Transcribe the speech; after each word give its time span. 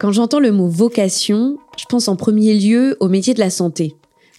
Quand 0.00 0.12
j'entends 0.12 0.38
le 0.38 0.52
mot 0.52 0.68
vocation, 0.68 1.58
je 1.76 1.84
pense 1.88 2.06
en 2.06 2.14
premier 2.14 2.54
lieu 2.54 2.96
au 3.00 3.08
métier 3.08 3.34
de 3.34 3.40
la 3.40 3.50
santé. 3.50 3.96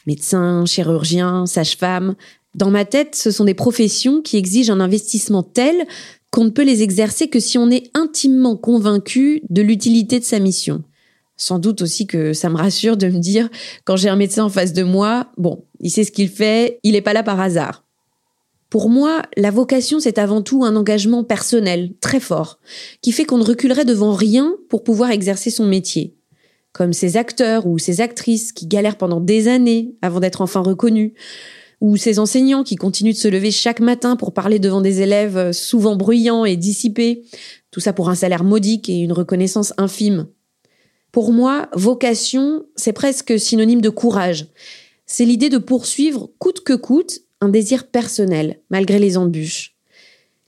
Médecin, 0.08 0.64
chirurgien, 0.66 1.46
sage-femme. 1.46 2.16
Dans 2.56 2.72
ma 2.72 2.86
tête, 2.86 3.16
ce 3.16 3.30
sont 3.30 3.44
des 3.44 3.54
professions 3.54 4.22
qui 4.22 4.38
exigent 4.38 4.72
un 4.72 4.80
investissement 4.80 5.44
tel 5.44 5.86
qu'on 6.32 6.46
ne 6.46 6.50
peut 6.50 6.64
les 6.64 6.82
exercer 6.82 7.28
que 7.28 7.42
si 7.42 7.58
on 7.58 7.70
est 7.70 7.92
intimement 7.94 8.56
convaincu 8.56 9.42
de 9.50 9.62
l'utilité 9.62 10.20
de 10.20 10.24
sa 10.24 10.40
mission. 10.40 10.82
Sans 11.36 11.60
doute 11.60 11.82
aussi 11.82 12.08
que 12.08 12.32
ça 12.32 12.50
me 12.50 12.56
rassure 12.56 12.96
de 12.96 13.08
me 13.08 13.20
dire, 13.20 13.50
quand 13.84 13.98
j'ai 13.98 14.10
un 14.10 14.16
médecin 14.16 14.46
en 14.46 14.50
face 14.50 14.72
de 14.72 14.84
moi, 14.84 15.28
bon, 15.38 15.66
il 15.82 15.92
sait 15.92 16.06
ce 16.06 16.12
qu'il 16.12 16.30
fait, 16.30 16.80
il 16.84 16.94
n'est 16.94 17.02
pas 17.02 17.14
là 17.14 17.24
par 17.24 17.40
hasard. 17.40 17.84
Pour 18.70 18.90
moi, 18.90 19.24
la 19.36 19.50
vocation, 19.50 20.00
c'est 20.00 20.20
avant 20.20 20.44
tout 20.44 20.64
un 20.64 20.76
engagement 20.76 21.24
personnel, 21.24 21.94
très 22.02 22.20
fort, 22.20 22.60
qui 23.02 23.12
fait 23.12 23.26
qu'on 23.26 23.40
ne 23.40 23.44
reculerait 23.44 23.86
devant 23.86 24.14
rien 24.14 24.56
pour 24.70 24.84
pouvoir 24.84 25.10
exercer 25.10 25.50
son 25.50 25.66
métier. 25.66 26.16
Comme 26.72 26.94
ces 26.94 27.18
acteurs 27.18 27.66
ou 27.66 27.80
ces 27.80 28.00
actrices 28.00 28.52
qui 28.52 28.68
galèrent 28.68 28.98
pendant 28.98 29.22
des 29.22 29.48
années 29.48 29.96
avant 30.04 30.20
d'être 30.20 30.42
enfin 30.42 30.60
reconnus, 30.60 31.14
ou 31.82 31.98
ces 31.98 32.20
enseignants 32.20 32.64
qui 32.64 32.76
continuent 32.76 33.14
de 33.14 33.18
se 33.18 33.28
lever 33.28 33.52
chaque 33.52 33.80
matin 33.80 34.16
pour 34.16 34.34
parler 34.34 34.60
devant 34.60 34.82
des 34.82 35.02
élèves 35.02 35.52
souvent 35.52 35.96
bruyants 35.96 36.46
et 36.46 36.58
dissipés, 36.58 37.24
tout 37.72 37.80
ça 37.80 37.94
pour 37.94 38.10
un 38.10 38.16
salaire 38.16 38.44
modique 38.44 38.90
et 38.90 39.00
une 39.00 39.14
reconnaissance 39.14 39.74
infime. 39.78 40.28
Pour 41.12 41.32
moi, 41.32 41.70
vocation, 41.74 42.66
c'est 42.76 42.94
presque 42.94 43.40
synonyme 43.40 43.82
de 43.82 43.90
courage. 43.90 44.48
C'est 45.08 45.26
l'idée 45.26 45.50
de 45.50 45.58
poursuivre 45.58 46.30
coûte 46.38 46.60
que 46.60 46.74
coûte 46.74 47.22
un 47.42 47.50
désir 47.50 47.88
personnel, 47.88 48.60
malgré 48.70 49.00
les 49.00 49.18
embûches. 49.18 49.76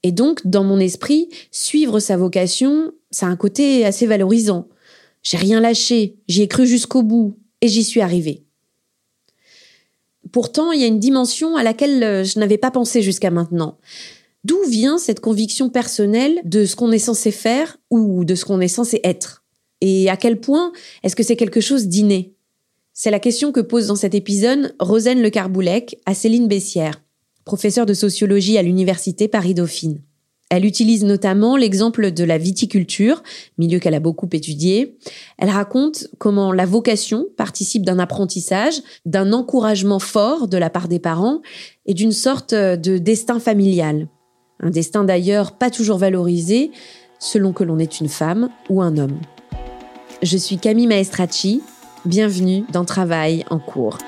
Et 0.03 0.11
donc, 0.11 0.45
dans 0.45 0.63
mon 0.63 0.79
esprit, 0.79 1.29
suivre 1.51 1.99
sa 1.99 2.17
vocation, 2.17 2.91
ça 3.11 3.27
a 3.27 3.29
un 3.29 3.35
côté 3.35 3.85
assez 3.85 4.07
valorisant. 4.07 4.67
J'ai 5.23 5.37
rien 5.37 5.59
lâché, 5.59 6.17
j'y 6.27 6.41
ai 6.41 6.47
cru 6.47 6.65
jusqu'au 6.65 7.03
bout, 7.03 7.37
et 7.61 7.67
j'y 7.67 7.83
suis 7.83 8.01
arrivée. 8.01 8.43
Pourtant, 10.31 10.71
il 10.71 10.81
y 10.81 10.83
a 10.83 10.87
une 10.87 10.99
dimension 10.99 11.55
à 11.55 11.63
laquelle 11.63 12.03
euh, 12.03 12.23
je 12.23 12.39
n'avais 12.39 12.57
pas 12.57 12.71
pensé 12.71 13.01
jusqu'à 13.01 13.31
maintenant. 13.31 13.77
D'où 14.43 14.57
vient 14.67 14.97
cette 14.97 15.19
conviction 15.19 15.69
personnelle 15.69 16.41
de 16.45 16.65
ce 16.65 16.75
qu'on 16.75 16.91
est 16.91 16.99
censé 16.99 17.31
faire 17.31 17.77
ou 17.91 18.25
de 18.25 18.33
ce 18.33 18.45
qu'on 18.45 18.61
est 18.61 18.67
censé 18.67 18.99
être? 19.03 19.43
Et 19.81 20.09
à 20.09 20.17
quel 20.17 20.39
point 20.39 20.71
est-ce 21.03 21.15
que 21.15 21.23
c'est 21.23 21.35
quelque 21.35 21.61
chose 21.61 21.87
d'inné? 21.87 22.33
C'est 23.03 23.09
la 23.09 23.19
question 23.19 23.51
que 23.51 23.61
pose 23.61 23.87
dans 23.87 23.95
cet 23.95 24.13
épisode 24.13 24.75
Rosane 24.79 25.23
Le 25.23 25.31
Carboulec 25.31 25.97
à 26.05 26.13
Céline 26.13 26.47
Bessière, 26.47 27.01
professeure 27.45 27.87
de 27.87 27.95
sociologie 27.95 28.59
à 28.59 28.61
l'université 28.61 29.27
Paris-Dauphine. 29.27 30.03
Elle 30.51 30.65
utilise 30.65 31.03
notamment 31.03 31.57
l'exemple 31.57 32.11
de 32.11 32.23
la 32.23 32.37
viticulture, 32.37 33.23
milieu 33.57 33.79
qu'elle 33.79 33.95
a 33.95 33.99
beaucoup 33.99 34.29
étudié. 34.31 34.99
Elle 35.39 35.49
raconte 35.49 36.09
comment 36.19 36.51
la 36.51 36.67
vocation 36.67 37.25
participe 37.37 37.87
d'un 37.87 37.97
apprentissage, 37.97 38.83
d'un 39.07 39.33
encouragement 39.33 39.97
fort 39.97 40.47
de 40.47 40.57
la 40.57 40.69
part 40.69 40.87
des 40.87 40.99
parents 40.99 41.41
et 41.87 41.95
d'une 41.95 42.11
sorte 42.11 42.53
de 42.53 42.99
destin 42.99 43.39
familial. 43.39 44.09
Un 44.59 44.69
destin 44.69 45.03
d'ailleurs 45.03 45.53
pas 45.53 45.71
toujours 45.71 45.97
valorisé 45.97 46.69
selon 47.17 47.51
que 47.51 47.63
l'on 47.63 47.79
est 47.79 47.99
une 47.99 48.09
femme 48.09 48.49
ou 48.69 48.79
un 48.79 48.95
homme. 48.99 49.19
Je 50.21 50.37
suis 50.37 50.59
Camille 50.59 50.85
Maestracci, 50.85 51.63
Bienvenue 52.05 52.65
dans 52.71 52.83
Travail 52.83 53.45
en 53.51 53.59
cours. 53.59 53.99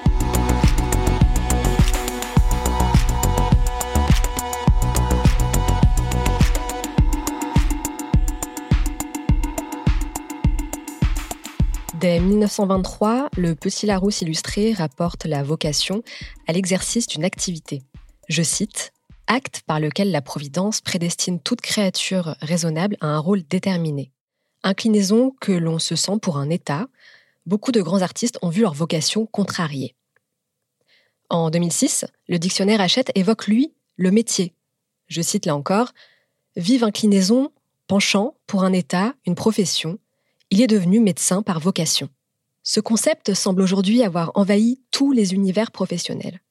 Dès 11.93 12.19
1923, 12.19 13.29
le 13.37 13.53
Petit 13.53 13.85
Larousse 13.85 14.23
illustré 14.23 14.73
rapporte 14.73 15.25
la 15.25 15.43
vocation 15.43 16.01
à 16.47 16.53
l'exercice 16.53 17.05
d'une 17.05 17.23
activité. 17.23 17.83
Je 18.27 18.41
cite 18.41 18.91
Acte 19.27 19.61
par 19.67 19.79
lequel 19.79 20.09
la 20.09 20.23
Providence 20.23 20.81
prédestine 20.81 21.39
toute 21.39 21.61
créature 21.61 22.37
raisonnable 22.41 22.97
à 23.01 23.07
un 23.09 23.19
rôle 23.19 23.43
déterminé. 23.43 24.11
Inclinaison 24.63 25.35
que 25.39 25.51
l'on 25.51 25.77
se 25.77 25.95
sent 25.95 26.17
pour 26.21 26.37
un 26.37 26.49
état, 26.49 26.87
beaucoup 27.45 27.71
de 27.71 27.81
grands 27.81 28.01
artistes 28.01 28.39
ont 28.41 28.49
vu 28.49 28.61
leur 28.61 28.73
vocation 28.73 29.25
contrariée. 29.25 29.95
En 31.29 31.49
2006, 31.49 32.05
le 32.27 32.39
dictionnaire 32.39 32.81
Hachette 32.81 33.11
évoque, 33.15 33.47
lui, 33.47 33.73
le 33.95 34.11
métier. 34.11 34.53
Je 35.07 35.21
cite 35.21 35.45
là 35.45 35.55
encore 35.55 35.93
Vive 36.55 36.83
inclinaison, 36.83 37.51
penchant 37.87 38.35
pour 38.45 38.63
un 38.63 38.73
état, 38.73 39.15
une 39.25 39.35
profession, 39.35 39.97
il 40.51 40.61
est 40.61 40.67
devenu 40.67 40.99
médecin 40.99 41.41
par 41.41 41.59
vocation. 41.59 42.09
Ce 42.61 42.79
concept 42.79 43.33
semble 43.33 43.61
aujourd'hui 43.61 44.03
avoir 44.03 44.31
envahi 44.35 44.79
tous 44.91 45.11
les 45.11 45.33
univers 45.33 45.71
professionnels. 45.71 46.41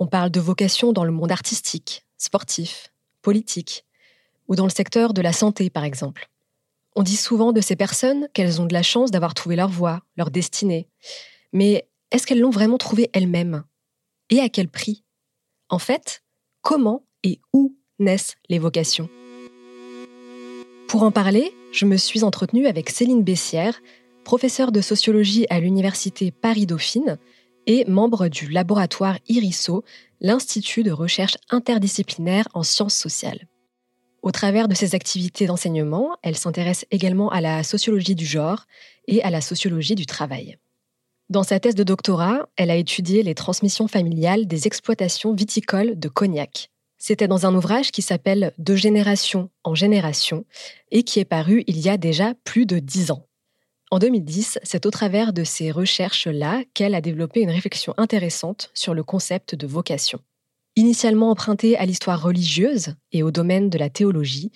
On 0.00 0.08
parle 0.08 0.30
de 0.30 0.40
vocation 0.40 0.92
dans 0.92 1.04
le 1.04 1.12
monde 1.12 1.30
artistique, 1.30 2.04
sportif, 2.16 2.92
politique, 3.22 3.84
ou 4.48 4.56
dans 4.56 4.64
le 4.64 4.70
secteur 4.70 5.14
de 5.14 5.22
la 5.22 5.32
santé 5.32 5.70
par 5.70 5.84
exemple. 5.84 6.28
On 7.00 7.04
dit 7.04 7.14
souvent 7.14 7.52
de 7.52 7.60
ces 7.60 7.76
personnes 7.76 8.26
qu'elles 8.34 8.60
ont 8.60 8.66
de 8.66 8.72
la 8.72 8.82
chance 8.82 9.12
d'avoir 9.12 9.32
trouvé 9.32 9.54
leur 9.54 9.68
voie, 9.68 10.02
leur 10.16 10.32
destinée. 10.32 10.88
Mais 11.52 11.88
est-ce 12.10 12.26
qu'elles 12.26 12.40
l'ont 12.40 12.50
vraiment 12.50 12.76
trouvée 12.76 13.08
elles-mêmes? 13.12 13.62
Et 14.30 14.40
à 14.40 14.48
quel 14.48 14.66
prix? 14.66 15.04
En 15.68 15.78
fait, 15.78 16.24
comment 16.60 17.04
et 17.22 17.40
où 17.52 17.76
naissent 18.00 18.34
les 18.48 18.58
vocations? 18.58 19.08
Pour 20.88 21.04
en 21.04 21.12
parler, 21.12 21.54
je 21.70 21.86
me 21.86 21.96
suis 21.96 22.24
entretenue 22.24 22.66
avec 22.66 22.90
Céline 22.90 23.22
Bessière, 23.22 23.80
professeure 24.24 24.72
de 24.72 24.80
sociologie 24.80 25.46
à 25.50 25.60
l'Université 25.60 26.32
Paris-Dauphine 26.32 27.16
et 27.68 27.84
membre 27.84 28.26
du 28.26 28.48
laboratoire 28.48 29.18
IRISO, 29.28 29.84
l'Institut 30.20 30.82
de 30.82 30.90
recherche 30.90 31.36
interdisciplinaire 31.48 32.48
en 32.54 32.64
sciences 32.64 32.96
sociales. 32.96 33.46
Au 34.28 34.30
travers 34.30 34.68
de 34.68 34.74
ses 34.74 34.94
activités 34.94 35.46
d'enseignement, 35.46 36.18
elle 36.22 36.36
s'intéresse 36.36 36.84
également 36.90 37.30
à 37.30 37.40
la 37.40 37.62
sociologie 37.62 38.14
du 38.14 38.26
genre 38.26 38.66
et 39.06 39.22
à 39.22 39.30
la 39.30 39.40
sociologie 39.40 39.94
du 39.94 40.04
travail. 40.04 40.58
Dans 41.30 41.42
sa 41.42 41.58
thèse 41.58 41.74
de 41.74 41.82
doctorat, 41.82 42.46
elle 42.58 42.70
a 42.70 42.76
étudié 42.76 43.22
les 43.22 43.34
transmissions 43.34 43.88
familiales 43.88 44.46
des 44.46 44.66
exploitations 44.66 45.32
viticoles 45.32 45.98
de 45.98 46.10
Cognac. 46.10 46.68
C'était 46.98 47.26
dans 47.26 47.46
un 47.46 47.54
ouvrage 47.54 47.90
qui 47.90 48.02
s'appelle 48.02 48.52
De 48.58 48.76
génération 48.76 49.48
en 49.64 49.74
génération 49.74 50.44
et 50.90 51.04
qui 51.04 51.20
est 51.20 51.24
paru 51.24 51.64
il 51.66 51.78
y 51.78 51.88
a 51.88 51.96
déjà 51.96 52.34
plus 52.44 52.66
de 52.66 52.80
dix 52.80 53.10
ans. 53.10 53.26
En 53.90 53.98
2010, 53.98 54.58
c'est 54.62 54.84
au 54.84 54.90
travers 54.90 55.32
de 55.32 55.42
ces 55.42 55.70
recherches-là 55.70 56.64
qu'elle 56.74 56.94
a 56.94 57.00
développé 57.00 57.40
une 57.40 57.50
réflexion 57.50 57.94
intéressante 57.96 58.70
sur 58.74 58.92
le 58.92 59.02
concept 59.02 59.54
de 59.54 59.66
vocation. 59.66 60.20
Initialement 60.78 61.30
emprunté 61.30 61.76
à 61.76 61.84
l'histoire 61.84 62.22
religieuse 62.22 62.94
et 63.12 63.22
au 63.22 63.30
domaine 63.30 63.68
de 63.68 63.76
la 63.76 63.90
théologie, 63.90 64.52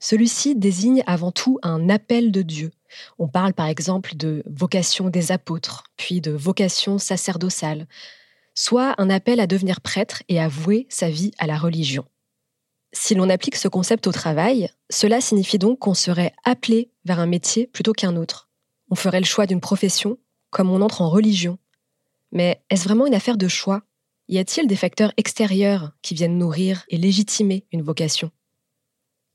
celui-ci 0.00 0.56
désigne 0.56 1.02
avant 1.06 1.30
tout 1.30 1.58
un 1.62 1.88
appel 1.88 2.32
de 2.32 2.42
Dieu. 2.42 2.70
On 3.18 3.28
parle 3.28 3.52
par 3.52 3.66
exemple 3.66 4.16
de 4.16 4.42
vocation 4.46 5.10
des 5.10 5.32
apôtres, 5.32 5.84
puis 5.96 6.20
de 6.20 6.32
vocation 6.32 6.98
sacerdotale, 6.98 7.86
soit 8.54 8.94
un 8.98 9.10
appel 9.10 9.38
à 9.38 9.46
devenir 9.46 9.80
prêtre 9.80 10.22
et 10.28 10.40
à 10.40 10.48
vouer 10.48 10.86
sa 10.88 11.10
vie 11.10 11.32
à 11.38 11.46
la 11.46 11.58
religion. 11.58 12.04
Si 12.92 13.14
l'on 13.14 13.28
applique 13.28 13.56
ce 13.56 13.68
concept 13.68 14.06
au 14.06 14.12
travail, 14.12 14.70
cela 14.90 15.20
signifie 15.20 15.58
donc 15.58 15.78
qu'on 15.78 15.94
serait 15.94 16.32
appelé 16.44 16.90
vers 17.04 17.20
un 17.20 17.26
métier 17.26 17.66
plutôt 17.66 17.92
qu'un 17.92 18.16
autre 18.16 18.46
on 18.90 18.94
ferait 18.94 19.20
le 19.20 19.26
choix 19.26 19.46
d'une 19.46 19.60
profession, 19.60 20.18
comme 20.50 20.70
on 20.70 20.82
entre 20.82 21.02
en 21.02 21.10
religion. 21.10 21.58
Mais 22.32 22.62
est-ce 22.70 22.84
vraiment 22.84 23.06
une 23.06 23.14
affaire 23.14 23.36
de 23.36 23.48
choix? 23.48 23.82
Y 24.28 24.38
a-t-il 24.38 24.66
des 24.66 24.74
facteurs 24.74 25.12
extérieurs 25.16 25.92
qui 26.02 26.14
viennent 26.14 26.36
nourrir 26.36 26.84
et 26.88 26.96
légitimer 26.96 27.64
une 27.70 27.82
vocation? 27.82 28.32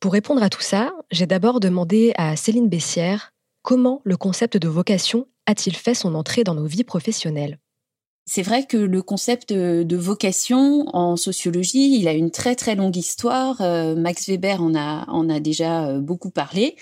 Pour 0.01 0.11
répondre 0.11 0.43
à 0.43 0.49
tout 0.49 0.61
ça, 0.61 0.93
j'ai 1.11 1.25
d'abord 1.25 1.61
demandé 1.61 2.11
à 2.17 2.35
Céline 2.35 2.67
Bessière 2.67 3.33
comment 3.61 4.01
le 4.03 4.17
concept 4.17 4.57
de 4.57 4.67
vocation 4.67 5.27
a-t-il 5.45 5.77
fait 5.77 5.93
son 5.93 6.13
entrée 6.13 6.43
dans 6.43 6.55
nos 6.55 6.65
vies 6.65 6.83
professionnelles? 6.83 7.57
C'est 8.25 8.43
vrai 8.43 8.65
que 8.65 8.77
le 8.77 9.01
concept 9.01 9.51
de, 9.51 9.95
vocation 9.95 10.85
en 10.95 11.17
sociologie, 11.17 11.97
il 11.99 12.07
a 12.07 12.13
une 12.13 12.31
très 12.31 12.55
très 12.55 12.75
longue 12.75 12.95
histoire. 12.95 13.61
Euh, 13.61 13.95
Max 13.95 14.27
Weber 14.27 14.61
en 14.61 14.75
a 14.75 15.05
en 15.09 15.29
a 15.29 15.39
déjà 15.39 15.87
euh, 15.87 15.99
beaucoup 15.99 16.29
parlé. 16.29 16.75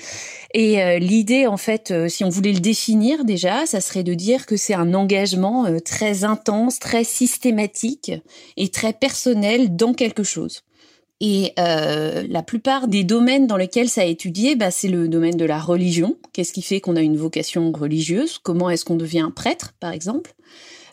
Et 0.53 0.81
euh, 0.83 0.99
l'idée, 0.99 1.47
en 1.47 1.57
fait, 1.57 1.93
si 2.09 2.23
on 2.23 2.29
voulait 2.29 2.53
le 2.53 2.59
définir 2.59 3.23
déjà, 3.25 3.65
ça 3.65 3.81
serait 3.81 4.03
de 4.03 4.13
dire 4.13 4.45
que 4.45 4.57
c'est 4.57 4.73
un 4.73 4.93
engagement 4.93 5.65
très 5.83 6.23
intense, 6.23 6.79
très 6.79 7.03
systématique 7.03 8.11
et 8.57 8.69
très 8.69 8.93
personnel 8.93 9.75
dans 9.75 9.93
quelque 9.93 10.23
chose. 10.23 10.63
Et 11.21 11.53
la 11.57 12.43
plupart 12.43 12.87
des 12.87 13.03
domaines 13.03 13.47
dans 13.47 13.57
lesquels 13.57 13.89
ça 13.89 14.01
a 14.01 14.05
étudié, 14.05 14.55
bah, 14.55 14.71
c'est 14.71 14.87
le 14.87 15.07
domaine 15.07 15.35
de 15.35 15.45
la 15.45 15.59
religion. 15.59 16.15
Qu'est-ce 16.31 16.53
qui 16.53 16.61
fait 16.61 16.79
qu'on 16.79 16.95
a 16.95 17.01
une 17.01 17.17
vocation 17.17 17.71
religieuse? 17.71 18.37
Comment 18.37 18.69
est-ce 18.69 18.85
qu'on 18.85 18.95
devient 18.95 19.29
prêtre, 19.35 19.73
par 19.79 19.91
exemple? 19.91 20.33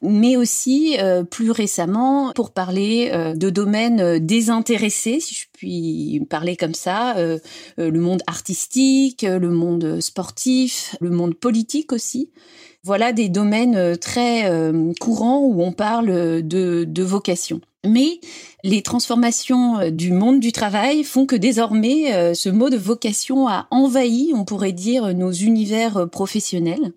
Mais 0.02 0.37
aussi 0.37 0.96
euh, 0.98 1.25
plus 1.25 1.50
récemment 1.50 2.32
pour 2.34 2.52
parler 2.52 3.10
euh, 3.12 3.34
de 3.34 3.50
domaines 3.50 4.00
euh, 4.00 4.19
désintéressés, 4.19 5.20
si 5.20 5.34
je 5.34 5.46
puis 5.52 6.26
parler 6.28 6.56
comme 6.56 6.75
ça, 6.75 7.16
le 7.78 7.98
monde 7.98 8.22
artistique, 8.26 9.22
le 9.22 9.48
monde 9.48 10.00
sportif, 10.00 10.94
le 11.00 11.08
monde 11.08 11.34
politique 11.34 11.93
aussi. 11.93 12.31
Voilà 12.82 13.12
des 13.12 13.31
domaines 13.31 13.96
très 13.96 14.50
courants 15.00 15.40
où 15.40 15.62
on 15.62 15.72
parle 15.72 16.06
de, 16.43 16.84
de 16.87 17.02
vocation. 17.02 17.62
Mais 17.87 18.20
les 18.64 18.82
transformations 18.82 19.90
du 19.90 20.12
monde 20.12 20.40
du 20.40 20.52
travail 20.52 21.04
font 21.04 21.25
que 21.25 21.37
désormais, 21.37 22.34
ce 22.34 22.50
mot 22.50 22.69
de 22.69 22.76
vocation 22.76 23.48
a 23.48 23.66
envahi, 23.70 24.32
on 24.34 24.44
pourrait 24.44 24.72
dire, 24.72 25.14
nos 25.14 25.32
univers 25.32 26.06
professionnels 26.10 26.93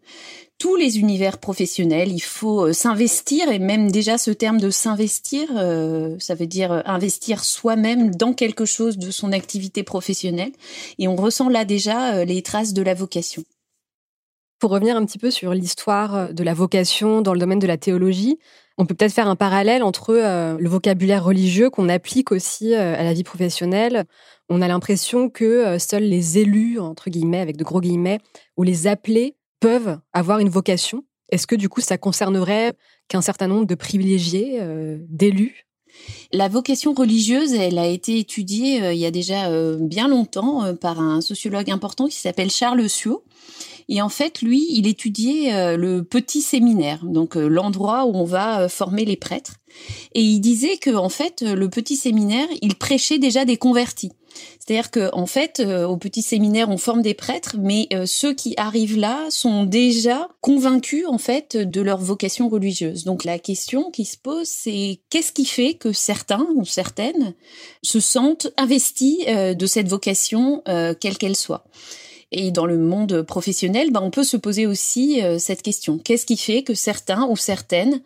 tous 0.59 0.75
les 0.75 1.00
univers 1.00 1.39
professionnels. 1.39 2.11
Il 2.11 2.21
faut 2.21 2.67
euh, 2.67 2.73
s'investir 2.73 3.50
et 3.50 3.59
même 3.59 3.89
déjà 3.89 4.17
ce 4.17 4.29
terme 4.29 4.59
de 4.59 4.69
s'investir, 4.69 5.47
euh, 5.56 6.17
ça 6.19 6.35
veut 6.35 6.45
dire 6.45 6.71
euh, 6.71 6.81
investir 6.85 7.44
soi-même 7.44 8.13
dans 8.13 8.33
quelque 8.33 8.65
chose 8.65 8.97
de 8.97 9.09
son 9.09 9.31
activité 9.31 9.83
professionnelle. 9.83 10.51
Et 11.00 11.07
on 11.07 11.15
ressent 11.15 11.50
là 11.50 11.65
déjà 11.65 12.25
les 12.25 12.41
traces 12.44 12.73
de 12.73 12.81
la 12.81 12.94
vocation. 12.94 13.44
Pour 14.59 14.71
revenir 14.71 14.97
un 14.97 15.06
petit 15.06 15.17
peu 15.17 15.31
sur 15.31 15.53
l'histoire 15.53 16.33
de 16.33 16.44
la 16.44 16.53
vocation 16.53 17.21
dans 17.21 17.33
le 17.33 17.39
domaine 17.39 17.59
de 17.59 17.67
la 17.67 17.77
théologie, 17.77 18.38
on 18.77 18.85
peut 18.85 18.94
peut-être 18.94 19.13
faire 19.13 19.29
un 19.29 19.38
parallèle 19.38 19.83
entre 19.83 20.13
le 20.13 20.69
vocabulaire 20.69 21.23
religieux 21.23 21.69
qu'on 21.69 21.88
applique 21.88 22.33
aussi 22.33 22.75
à 22.75 23.03
la 23.03 23.13
vie 23.13 23.23
professionnelle. 23.23 24.03
On 24.50 24.61
a 24.61 24.67
l'impression 24.67 25.29
que 25.29 25.77
seuls 25.79 26.03
les 26.03 26.39
élus, 26.39 26.77
entre 26.77 27.09
guillemets, 27.09 27.39
avec 27.39 27.56
de 27.56 27.63
gros 27.63 27.79
guillemets, 27.79 28.19
ou 28.57 28.63
les 28.63 28.88
appelés 28.88 29.38
peuvent 29.59 30.00
avoir 30.13 30.39
une 30.39 30.50
vocation 30.50 31.03
Est-ce 31.31 31.47
que 31.47 31.56
du 31.56 31.69
coup 31.69 31.81
ça 31.81 31.97
concernerait 31.97 32.73
qu'un 33.07 33.21
certain 33.21 33.47
nombre 33.47 33.65
de 33.65 33.75
privilégiés, 33.75 34.57
euh, 34.59 34.97
d'élus? 35.09 35.65
La 36.31 36.47
vocation 36.47 36.94
religieuse, 36.94 37.53
elle 37.53 37.79
a 37.79 37.88
été 37.88 38.19
étudiée 38.19 38.83
euh, 38.83 38.94
il 38.94 39.00
y 39.00 39.06
a 39.06 39.11
déjà 39.11 39.50
euh, 39.50 39.77
bien 39.79 40.07
longtemps 40.07 40.75
par 40.75 41.00
un 41.00 41.21
sociologue 41.21 41.71
important 41.71 42.07
qui 42.07 42.17
s'appelle 42.17 42.51
Charles 42.51 42.88
Suot. 42.89 43.23
Et 43.91 44.03
en 44.03 44.09
fait, 44.09 44.44
lui, 44.44 44.67
il 44.69 44.85
étudiait 44.85 45.75
le 45.75 46.03
petit 46.03 46.44
séminaire, 46.44 47.03
donc 47.03 47.33
l'endroit 47.33 48.06
où 48.06 48.15
on 48.15 48.23
va 48.23 48.69
former 48.69 49.03
les 49.03 49.15
prêtres. 49.15 49.56
Et 50.13 50.21
il 50.21 50.39
disait 50.41 50.77
que 50.77 50.91
en 50.91 51.09
fait, 51.09 51.41
le 51.41 51.69
petit 51.69 51.95
séminaire, 51.95 52.47
il 52.61 52.75
prêchait 52.75 53.17
déjà 53.17 53.45
des 53.45 53.57
convertis. 53.57 54.11
C'est-à-dire 54.59 54.91
que 54.91 55.09
en 55.13 55.25
fait, 55.25 55.59
euh, 55.59 55.87
au 55.87 55.97
petit 55.97 56.21
séminaire, 56.21 56.69
on 56.69 56.77
forme 56.77 57.01
des 57.01 57.13
prêtres, 57.13 57.55
mais 57.59 57.87
euh, 57.93 58.05
ceux 58.05 58.33
qui 58.33 58.53
arrivent 58.57 58.97
là 58.97 59.27
sont 59.29 59.63
déjà 59.63 60.27
convaincus 60.41 61.06
en 61.07 61.18
fait 61.18 61.57
de 61.57 61.81
leur 61.81 61.99
vocation 61.99 62.49
religieuse. 62.49 63.04
Donc 63.04 63.23
la 63.23 63.39
question 63.39 63.92
qui 63.92 64.06
se 64.06 64.18
pose, 64.18 64.47
c'est 64.47 64.99
qu'est-ce 65.09 65.31
qui 65.31 65.45
fait 65.45 65.73
que 65.73 65.92
certains 65.92 66.47
ou 66.56 66.65
certaines 66.65 67.33
se 67.83 67.99
sentent 67.99 68.47
investis 68.57 69.18
euh, 69.27 69.54
de 69.54 69.65
cette 69.65 69.87
vocation, 69.87 70.63
quelle 70.99 71.18
qu'elle 71.18 71.35
soit. 71.35 71.65
Et 72.31 72.51
dans 72.51 72.65
le 72.65 72.77
monde 72.77 73.23
professionnel, 73.23 73.92
ben, 73.92 74.01
on 74.01 74.11
peut 74.11 74.23
se 74.23 74.37
poser 74.37 74.68
aussi 74.68 75.21
cette 75.39 75.61
question. 75.61 75.97
Qu'est-ce 75.97 76.25
qui 76.25 76.37
fait 76.37 76.63
que 76.63 76.73
certains 76.73 77.27
ou 77.27 77.35
certaines 77.35 78.01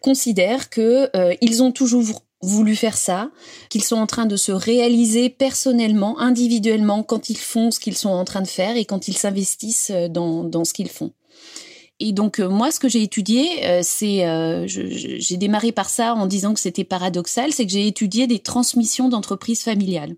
considèrent 0.00 0.70
que 0.70 1.10
ils 1.40 1.62
ont 1.62 1.72
toujours 1.72 2.22
voulu 2.44 2.76
faire 2.76 2.96
ça, 2.96 3.30
qu'ils 3.68 3.84
sont 3.84 3.96
en 3.96 4.06
train 4.06 4.26
de 4.26 4.36
se 4.36 4.52
réaliser 4.52 5.30
personnellement, 5.30 6.18
individuellement, 6.20 7.02
quand 7.02 7.30
ils 7.30 7.38
font 7.38 7.70
ce 7.70 7.80
qu'ils 7.80 7.96
sont 7.96 8.10
en 8.10 8.24
train 8.24 8.42
de 8.42 8.48
faire 8.48 8.76
et 8.76 8.84
quand 8.84 9.08
ils 9.08 9.16
s'investissent 9.16 9.90
euh, 9.92 10.08
dans, 10.08 10.44
dans 10.44 10.64
ce 10.64 10.72
qu'ils 10.72 10.90
font. 10.90 11.12
Et 12.00 12.12
donc 12.12 12.40
euh, 12.40 12.48
moi, 12.48 12.70
ce 12.70 12.80
que 12.80 12.88
j'ai 12.88 13.02
étudié, 13.02 13.64
euh, 13.64 13.80
c'est, 13.82 14.26
j'ai 14.66 15.36
démarré 15.36 15.72
par 15.72 15.88
ça 15.88 16.14
en 16.14 16.26
disant 16.26 16.54
que 16.54 16.60
c'était 16.60 16.84
paradoxal, 16.84 17.52
c'est 17.52 17.66
que 17.66 17.72
j'ai 17.72 17.86
étudié 17.86 18.26
des 18.26 18.40
transmissions 18.40 19.08
d'entreprises 19.08 19.62
familiales. 19.62 20.16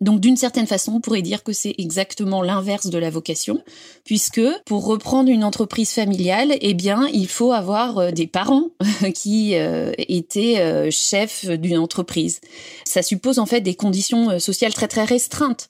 Donc 0.00 0.20
d'une 0.20 0.36
certaine 0.36 0.68
façon, 0.68 0.92
on 0.92 1.00
pourrait 1.00 1.22
dire 1.22 1.42
que 1.42 1.52
c'est 1.52 1.74
exactement 1.76 2.40
l'inverse 2.40 2.86
de 2.86 2.98
la 2.98 3.10
vocation, 3.10 3.62
puisque 4.04 4.40
pour 4.64 4.86
reprendre 4.86 5.28
une 5.28 5.42
entreprise 5.42 5.90
familiale, 5.90 6.56
eh 6.60 6.74
bien, 6.74 7.08
il 7.12 7.26
faut 7.26 7.52
avoir 7.52 7.98
euh, 7.98 8.10
des 8.12 8.28
parents 8.28 8.70
qui 9.14 9.56
euh, 9.56 9.92
étaient 9.96 10.60
euh, 10.60 10.90
chefs 10.92 11.46
d'une 11.46 11.78
entreprise. 11.78 12.40
Ça 12.84 13.02
suppose 13.02 13.40
en 13.40 13.46
fait 13.46 13.60
des 13.60 13.74
conditions 13.74 14.38
sociales 14.38 14.72
très 14.72 14.88
très 14.88 15.04
restreintes 15.04 15.68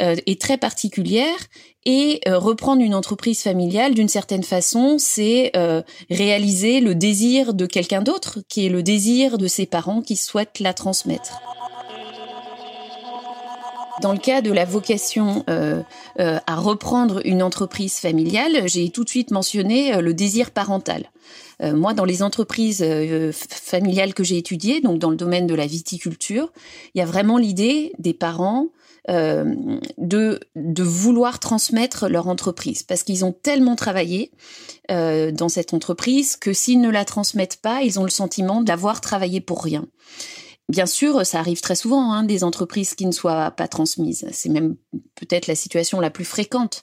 et 0.00 0.36
très 0.36 0.58
particulières. 0.58 1.38
Et 1.86 2.20
reprendre 2.26 2.82
une 2.82 2.94
entreprise 2.94 3.42
familiale, 3.42 3.94
d'une 3.94 4.08
certaine 4.08 4.42
façon, 4.42 4.96
c'est 4.98 5.52
réaliser 6.10 6.80
le 6.80 6.94
désir 6.94 7.54
de 7.54 7.66
quelqu'un 7.66 8.02
d'autre, 8.02 8.40
qui 8.48 8.66
est 8.66 8.70
le 8.70 8.82
désir 8.82 9.38
de 9.38 9.46
ses 9.46 9.66
parents 9.66 10.00
qui 10.00 10.16
souhaitent 10.16 10.60
la 10.60 10.72
transmettre. 10.72 11.40
Dans 14.00 14.12
le 14.12 14.18
cas 14.18 14.40
de 14.40 14.50
la 14.50 14.64
vocation 14.64 15.44
euh, 15.48 15.82
euh, 16.18 16.38
à 16.46 16.56
reprendre 16.56 17.20
une 17.24 17.42
entreprise 17.42 17.94
familiale, 17.94 18.66
j'ai 18.66 18.90
tout 18.90 19.04
de 19.04 19.08
suite 19.08 19.30
mentionné 19.30 19.94
euh, 19.94 20.00
le 20.00 20.14
désir 20.14 20.50
parental. 20.50 21.10
moi, 21.62 21.94
dans 21.94 22.04
les 22.04 22.22
entreprises 22.22 22.84
familiales 23.32 24.12
que 24.12 24.24
j'ai 24.24 24.36
étudiées, 24.36 24.80
donc 24.80 24.98
dans 24.98 25.10
le 25.10 25.16
domaine 25.16 25.46
de 25.46 25.54
la 25.54 25.66
viticulture, 25.66 26.52
il 26.94 26.98
y 26.98 27.00
a 27.00 27.06
vraiment 27.06 27.38
l'idée 27.38 27.92
des 27.98 28.12
parents 28.12 28.66
de, 29.08 30.40
de 30.56 30.82
vouloir 30.82 31.38
transmettre 31.38 32.08
leur 32.08 32.26
entreprise 32.26 32.82
parce 32.82 33.02
qu'ils 33.04 33.24
ont 33.24 33.32
tellement 33.32 33.76
travaillé 33.76 34.32
dans 34.88 35.48
cette 35.48 35.72
entreprise 35.72 36.36
que 36.36 36.52
s'ils 36.52 36.80
ne 36.80 36.90
la 36.90 37.04
transmettent 37.04 37.60
pas, 37.62 37.82
ils 37.82 38.00
ont 38.00 38.04
le 38.04 38.10
sentiment 38.10 38.60
d'avoir 38.60 39.00
travaillé 39.00 39.40
pour 39.40 39.62
rien. 39.62 39.86
Bien 40.70 40.86
sûr, 40.86 41.26
ça 41.26 41.40
arrive 41.40 41.60
très 41.60 41.74
souvent, 41.74 42.12
hein, 42.12 42.22
des 42.22 42.42
entreprises 42.42 42.94
qui 42.94 43.04
ne 43.04 43.12
soient 43.12 43.50
pas 43.50 43.68
transmises. 43.68 44.26
C'est 44.32 44.48
même 44.48 44.76
peut-être 45.14 45.46
la 45.46 45.54
situation 45.54 46.00
la 46.00 46.10
plus 46.10 46.24
fréquente. 46.24 46.82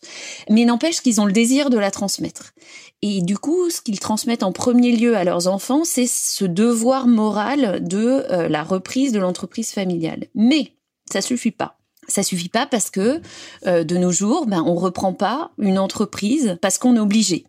Mais 0.49 0.65
n'empêche 0.65 1.01
qu'ils 1.01 1.19
ont 1.19 1.25
le 1.25 1.31
désir 1.31 1.71
de 1.71 1.79
la 1.79 1.89
transmettre. 1.89 2.53
Et 3.01 3.21
du 3.21 3.39
coup, 3.39 3.71
ce 3.71 3.81
qu'ils 3.81 3.99
transmettent 3.99 4.43
en 4.43 4.51
premier 4.51 4.95
lieu 4.95 5.17
à 5.17 5.23
leurs 5.23 5.47
enfants, 5.47 5.83
c'est 5.83 6.05
ce 6.05 6.45
devoir 6.45 7.07
moral 7.07 7.83
de 7.83 8.23
euh, 8.29 8.47
la 8.47 8.63
reprise 8.63 9.11
de 9.13 9.19
l'entreprise 9.19 9.71
familiale. 9.71 10.27
Mais 10.35 10.75
ça 11.11 11.21
suffit 11.21 11.51
pas. 11.51 11.79
Ça 12.07 12.23
suffit 12.23 12.49
pas 12.49 12.67
parce 12.67 12.91
que 12.91 13.21
euh, 13.65 13.83
de 13.83 13.97
nos 13.97 14.11
jours, 14.11 14.45
ben, 14.45 14.63
on 14.65 14.75
reprend 14.75 15.13
pas 15.13 15.51
une 15.57 15.79
entreprise 15.79 16.57
parce 16.61 16.77
qu'on 16.77 16.95
est 16.95 16.99
obligé. 16.99 17.45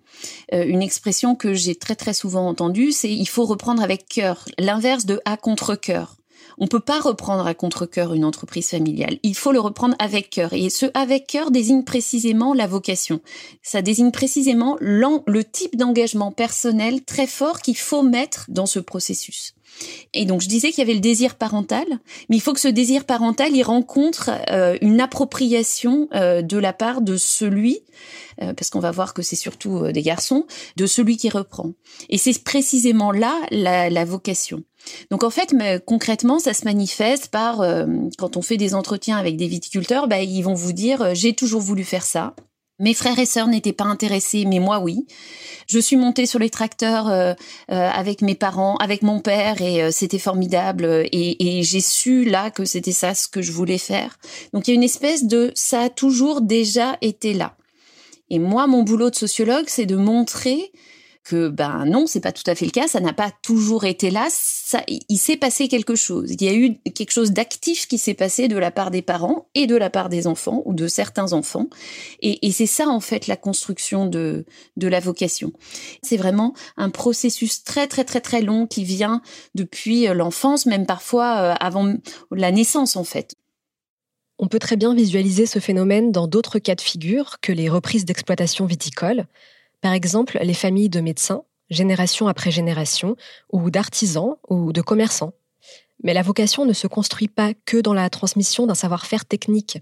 Euh, 0.55 0.65
une 0.65 0.83
expression 0.83 1.35
que 1.35 1.53
j'ai 1.53 1.75
très 1.75 1.97
très 1.97 2.15
souvent 2.15 2.49
entendue, 2.49 2.93
c'est 2.93 3.12
il 3.12 3.29
faut 3.29 3.45
reprendre 3.45 3.83
avec 3.83 4.07
cœur, 4.09 4.47
l'inverse 4.59 5.05
de 5.05 5.21
à 5.25 5.37
contre 5.37 5.75
cœur. 5.75 6.17
On 6.64 6.69
peut 6.69 6.78
pas 6.78 7.00
reprendre 7.00 7.45
à 7.45 7.54
contre-cœur 7.54 8.14
une 8.14 8.25
entreprise 8.25 8.69
familiale. 8.69 9.19
Il 9.25 9.35
faut 9.35 9.50
le 9.50 9.59
reprendre 9.59 9.97
avec 9.99 10.31
cœur. 10.31 10.52
Et 10.52 10.71
ce 10.71 10.87
avec 10.95 11.26
cœur 11.26 11.50
désigne 11.50 11.83
précisément 11.83 12.54
la 12.54 12.69
vocation. 12.69 13.21
Ça 13.64 13.83
désigne 13.83 14.12
précisément 14.12 14.76
le 14.78 15.42
type 15.42 15.75
d'engagement 15.75 16.31
personnel 16.31 17.04
très 17.04 17.26
fort 17.26 17.62
qu'il 17.62 17.76
faut 17.76 18.04
mettre 18.04 18.45
dans 18.49 18.66
ce 18.66 18.78
processus. 18.78 19.54
Et 20.14 20.25
donc 20.25 20.41
je 20.41 20.49
disais 20.49 20.71
qu'il 20.71 20.79
y 20.79 20.83
avait 20.83 20.95
le 20.95 21.00
désir 21.00 21.37
parental, 21.37 21.87
mais 22.29 22.37
il 22.37 22.41
faut 22.41 22.52
que 22.52 22.61
ce 22.61 22.69
désir 22.69 23.05
parental 23.05 23.57
y 23.57 23.62
rencontre 23.62 24.31
euh, 24.50 24.76
une 24.81 25.00
appropriation 25.00 26.09
euh, 26.14 26.43
de 26.43 26.59
la 26.59 26.73
part 26.73 27.00
de 27.00 27.17
celui, 27.17 27.81
euh, 28.43 28.52
parce 28.52 28.71
qu'on 28.71 28.81
va 28.81 28.91
voir 28.91 29.14
que 29.14 29.23
c'est 29.23 29.37
surtout 29.37 29.91
des 29.93 30.02
garçons, 30.02 30.47
de 30.76 30.87
celui 30.87 31.17
qui 31.17 31.29
reprend. 31.29 31.73
Et 32.09 32.19
c'est 32.19 32.43
précisément 32.45 33.12
là 33.12 33.35
la, 33.50 33.91
la, 33.91 34.05
vocation. 34.05 34.62
Donc 35.11 35.23
en 35.23 35.31
fait, 35.31 35.55
concrètement, 35.87 36.38
ça 36.38 36.55
se 36.55 36.64
manifeste 36.64 37.29
par 37.29 37.64
quand 38.19 38.37
on 38.37 38.43
fait 38.43 38.57
des 38.57 38.75
entretiens 38.75 39.17
avec 39.17 39.37
des 39.37 39.47
viticulteurs, 39.47 40.09
bah, 40.09 40.21
ils 40.23 40.43
vont 40.43 40.55
vous 40.55 40.73
dire 40.73 41.14
j'ai 41.14 41.35
toujours 41.35 41.61
voulu 41.61 41.85
faire 41.85 42.02
ça. 42.02 42.35
Mes 42.79 42.95
frères 42.95 43.19
et 43.19 43.26
sœurs 43.26 43.49
n'étaient 43.49 43.73
pas 43.73 43.85
intéressés, 43.85 44.45
mais 44.47 44.59
moi 44.59 44.81
oui. 44.81 45.07
Je 45.69 45.79
suis 45.79 45.97
montée 45.97 46.26
sur 46.26 46.38
les 46.38 46.50
tracteurs 46.50 47.09
euh, 47.09 47.35
euh, 47.71 47.88
avec 47.88 48.23
mes 48.23 48.35
parents, 48.35 48.76
avec 48.76 49.02
mon 49.02 49.21
père, 49.21 49.61
et 49.61 49.83
euh, 49.83 49.91
c'était 49.91 50.19
formidable. 50.19 51.07
Et, 51.12 51.59
et 51.59 51.62
j'ai 51.62 51.81
su 51.81 52.25
là 52.25 52.50
que 52.50 52.64
c'était 52.64 52.93
ça 52.93 53.14
ce 53.14 53.29
que 53.29 53.43
je 53.43 53.52
voulais 53.52 53.79
faire. 53.79 54.19
Donc 54.52 54.67
il 54.67 54.73
y 54.73 54.75
a 54.75 54.76
une 54.76 54.83
espèce 54.83 55.25
de 55.25 55.52
ça 55.55 55.83
a 55.83 55.88
toujours 55.91 56.41
déjà 56.41 56.97
été 57.02 57.35
là. 57.35 57.57
Et 58.31 58.38
moi, 58.38 58.67
mon 58.67 58.83
boulot 58.83 59.11
de 59.11 59.14
sociologue, 59.14 59.67
c'est 59.69 59.87
de 59.87 59.97
montrer 59.97 60.73
que 61.25 61.49
ben 61.49 61.85
non, 61.87 62.07
c'est 62.07 62.21
pas 62.21 62.33
tout 62.33 62.43
à 62.47 62.55
fait 62.55 62.64
le 62.64 62.71
cas, 62.71 62.88
ça 62.88 63.00
n'a 63.00 63.12
pas 63.12 63.31
toujours 63.43 63.85
été 63.85 64.11
là, 64.11 64.26
ça, 64.31 64.83
il 64.88 65.19
s'est 65.19 65.37
passé 65.37 65.69
quelque 65.69 65.95
chose. 65.95 66.33
Il 66.33 66.43
y 66.43 66.49
a 66.49 66.55
eu 66.55 66.79
quelque 66.95 67.12
chose 67.12 67.31
d'actif 67.33 67.87
qui 67.87 67.99
s'est 67.99 68.14
passé 68.14 68.49
de 68.49 68.57
la 68.57 68.71
part 68.71 68.91
des 68.91 69.02
parents 69.02 69.49
et 69.55 69.67
de 69.67 69.76
la 69.76 69.91
part 69.91 70.09
des 70.09 70.26
enfants 70.26 70.62
ou 70.64 70.75
de 70.75 70.88
certains 70.88 71.33
enfants. 71.33 71.69
Et, 72.21 72.50
c'est 72.52 72.67
ça 72.67 72.88
en 72.88 73.00
fait 73.00 73.29
la 73.29 73.37
construction 73.37 74.07
de, 74.07 74.45
de 74.76 74.88
la 74.88 75.00
vocation. 75.00 75.52
C'est 76.02 76.17
vraiment 76.17 76.55
un 76.76 76.91
processus 76.91 77.64
très 77.64 77.87
très 77.87 78.05
très 78.05 78.21
très 78.21 78.43
long 78.43 78.67
qui 78.67 78.85
vient 78.85 79.23
depuis 79.55 80.09
euh, 80.09 80.14
l'enfance, 80.14 80.67
même 80.67 80.87
parfois 80.87 81.38
euh, 81.38 81.55
avant 81.61 81.95
la 82.31 82.50
naissance 82.50 82.97
en 82.97 83.05
fait. 83.05 83.37
On 84.38 84.49
peut 84.49 84.59
très 84.59 84.76
bien 84.76 84.95
visualiser 84.95 85.47
ce 85.47 85.61
phénomène 85.61 86.11
dans 86.11 86.26
d'autres 86.26 86.59
cas 86.59 86.75
de 86.75 86.81
figure 86.81 87.37
que 87.41 87.52
les 87.52 87.69
reprises 87.69 88.05
d'exploitation 88.05 88.67
viticole. 88.67 89.26
Par 89.83 89.93
exemple, 89.93 90.39
les 90.41 90.55
familles 90.55 90.89
de 90.89 91.01
médecins, 91.01 91.43
génération 91.69 92.29
après 92.29 92.51
génération, 92.51 93.17
ou 93.53 93.71
d'artisans 93.71 94.37
ou 94.49 94.73
de 94.73 94.81
commerçants. 94.81 95.33
Mais 96.05 96.15
la 96.15 96.23
vocation 96.23 96.65
ne 96.65 96.73
se 96.73 96.87
construit 96.87 97.29
pas 97.29 97.53
que 97.67 97.77
dans 97.79 97.93
la 97.93 98.09
transmission 98.09 98.67
d'un 98.67 98.75
savoir-faire 98.75 99.25
technique. 99.25 99.79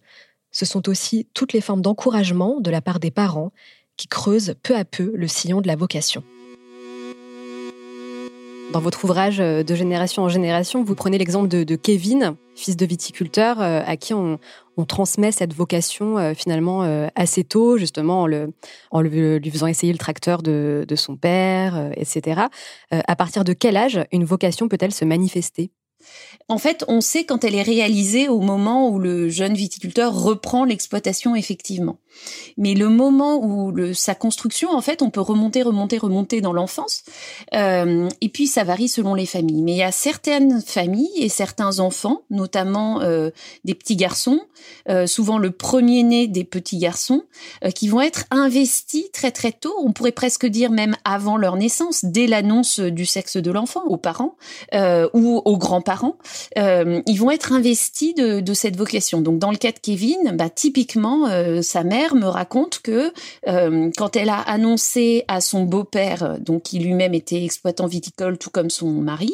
Ce 0.51 0.65
sont 0.65 0.89
aussi 0.89 1.29
toutes 1.35 1.53
les 1.53 1.61
formes 1.61 1.83
d'encouragement 1.83 2.61
de 2.61 2.71
la 2.71 2.81
part 2.81 2.99
des 2.99 3.11
parents 3.11 3.53
qui 3.97 4.09
creusent 4.09 4.55
peu 4.63 4.75
à 4.75 4.85
peu 4.85 5.13
le 5.15 5.29
sillon 5.29 5.61
de 5.61 5.69
la 5.69 5.77
vocation. 5.77 6.25
Dans 8.73 8.79
votre 8.79 9.05
ouvrage 9.05 9.41
euh, 9.41 9.65
de 9.65 9.75
génération 9.75 10.23
en 10.23 10.29
génération, 10.29 10.85
vous 10.85 10.95
prenez 10.95 11.19
l'exemple 11.19 11.49
de, 11.49 11.75
Kevin, 11.75 12.37
fils 12.55 12.77
de 12.77 12.87
viticulteur, 12.87 13.61
euh, 13.61 13.83
à 13.85 13.97
qui 13.97 14.15
on, 14.15 14.39
transmet 14.89 15.31
cette 15.31 15.53
vocation 15.53 16.17
euh, 16.17 16.33
finalement 16.33 17.11
assez 17.15 17.45
tôt, 17.45 17.77
justement 17.77 18.23
en, 18.23 18.27
le, 18.27 19.39
lui 19.39 19.51
faisant 19.51 19.67
essayer 19.67 19.93
le 19.93 19.99
tracteur 19.99 20.43
de 20.43 20.95
son 20.97 21.17
père, 21.17 21.91
etc. 21.97 22.43
à 22.91 23.17
partir 23.17 23.45
de 23.45 23.53
quel 23.53 23.77
âge 23.77 24.01
une 24.11 24.25
vocation 24.25 24.69
peut-elle 24.69 24.95
se 24.95 25.05
manifester? 25.05 25.71
En 26.49 26.59
fait, 26.59 26.85
on 26.89 27.01
sait 27.01 27.25
quand 27.25 27.45
elle 27.45 27.55
est 27.55 27.63
réalisée 27.63 28.29
au 28.29 28.41
moment 28.41 28.89
où 28.89 28.99
le 28.99 29.29
jeune 29.29 29.55
viticulteur 29.55 30.15
reprend 30.15 30.65
l'exploitation 30.65 31.37
effectivement. 31.37 31.99
Mais 32.57 32.75
le 32.75 32.89
moment 32.89 33.41
où 33.43 33.73
sa 33.95 34.15
construction, 34.15 34.71
en 34.71 34.81
fait, 34.81 35.03
on 35.03 35.11
peut 35.11 35.21
remonter, 35.21 35.63
remonter, 35.63 35.99
remonter 35.99 36.41
dans 36.41 36.53
l'enfance. 36.53 37.05
Euh, 37.55 38.09
et 38.21 38.29
puis, 38.29 38.47
ça 38.47 38.65
varie 38.65 38.89
selon 38.89 39.15
les 39.15 39.27
familles. 39.27 39.63
Mais 39.63 39.73
il 39.73 39.79
y 39.79 39.83
a 39.83 39.93
certaines 39.93 40.61
familles 40.61 41.11
et 41.17 41.29
certains 41.29 41.79
enfants, 41.79 42.23
notamment 42.31 43.01
euh, 43.03 43.31
des 43.65 43.75
petits 43.75 43.97
garçons, 43.97 44.41
euh, 44.89 45.07
souvent 45.07 45.39
le 45.39 45.51
premier-né 45.51 46.27
des 46.27 46.45
petits 46.45 46.79
garçons, 46.79 47.23
qui 47.75 47.89
vont 47.89 48.01
être 48.01 48.25
investis 48.31 49.11
très 49.13 49.31
très 49.31 49.53
tôt. 49.53 49.75
On 49.79 49.93
pourrait 49.93 50.13
presque 50.13 50.47
dire 50.47 50.71
même 50.71 50.97
avant 51.05 51.37
leur 51.37 51.57
naissance, 51.57 52.05
dès 52.05 52.27
l'annonce 52.27 52.81
du 52.81 53.07
sexe 53.07 53.37
de 53.37 53.51
l'enfant 53.51 53.85
aux 53.85 53.97
parents 53.97 54.37
ou 55.15 55.43
aux 55.45 55.59
grands-parents. 55.59 55.90
Ils 56.57 57.19
vont 57.19 57.31
être 57.31 57.53
investis 57.53 58.15
de, 58.15 58.55
cette 58.55 58.77
vocation. 58.77 59.21
Donc, 59.21 59.39
dans 59.39 59.51
le 59.51 59.57
cas 59.57 59.73
de 59.73 59.79
Kevin, 59.79 60.35
bah, 60.35 60.51
typiquement, 60.51 61.29
sa 61.63 61.85
mère 61.85 62.15
me 62.15 62.27
raconte 62.27 62.81
que 62.81 63.13
euh, 63.49 63.91
quand 63.97 64.17
elle 64.17 64.29
a 64.29 64.41
annoncé 64.41 65.25
à 65.29 65.41
son 65.41 65.65
beau-père, 65.65 66.39
donc 66.41 66.63
qui 66.65 66.79
lui-même 66.79 67.15
était 67.15 67.45
exploitant 67.45 67.87
viticole 67.87 68.39
tout 68.39 68.51
comme 68.51 68.71
son 68.71 68.91
mari, 68.91 69.33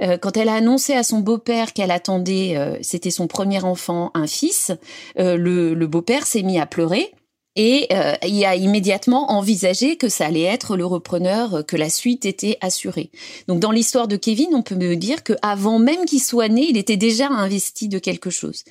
euh, 0.00 0.16
quand 0.18 0.36
elle 0.36 0.48
a 0.48 0.54
annoncé 0.54 0.94
à 0.94 1.02
son 1.02 1.20
beau-père 1.20 1.72
qu'elle 1.72 1.90
attendait, 1.90 2.56
euh, 2.56 2.76
c'était 2.82 3.10
son 3.10 3.26
premier 3.26 3.62
enfant, 3.64 4.10
un 4.14 4.26
fils, 4.26 4.72
le 5.16 5.86
beau-père 5.86 6.26
s'est 6.26 6.42
mis 6.42 6.58
à 6.58 6.66
pleurer 6.66 7.12
et 7.56 7.86
euh, 7.92 8.14
il 8.26 8.44
a 8.44 8.56
immédiatement 8.56 9.30
envisagé 9.32 9.96
que 9.96 10.08
ça 10.08 10.26
allait 10.26 10.42
être 10.42 10.76
le 10.76 10.84
repreneur, 10.84 11.54
euh, 11.54 11.62
que 11.62 11.76
la 11.76 11.88
suite 11.88 12.24
était 12.24 12.58
assurée. 12.60 13.10
Donc 13.46 13.60
dans 13.60 13.70
l'histoire 13.70 14.08
de 14.08 14.16
Kevin, 14.16 14.48
on 14.54 14.62
peut 14.62 14.74
me 14.74 14.96
dire 14.96 15.22
que 15.22 15.34
avant 15.42 15.78
même 15.78 16.04
qu'il 16.04 16.20
soit 16.20 16.48
né, 16.48 16.66
il 16.68 16.76
était 16.76 16.96
déjà 16.96 17.28
investi 17.28 17.88
de 17.88 17.98
quelque 17.98 18.30
chose. 18.30 18.64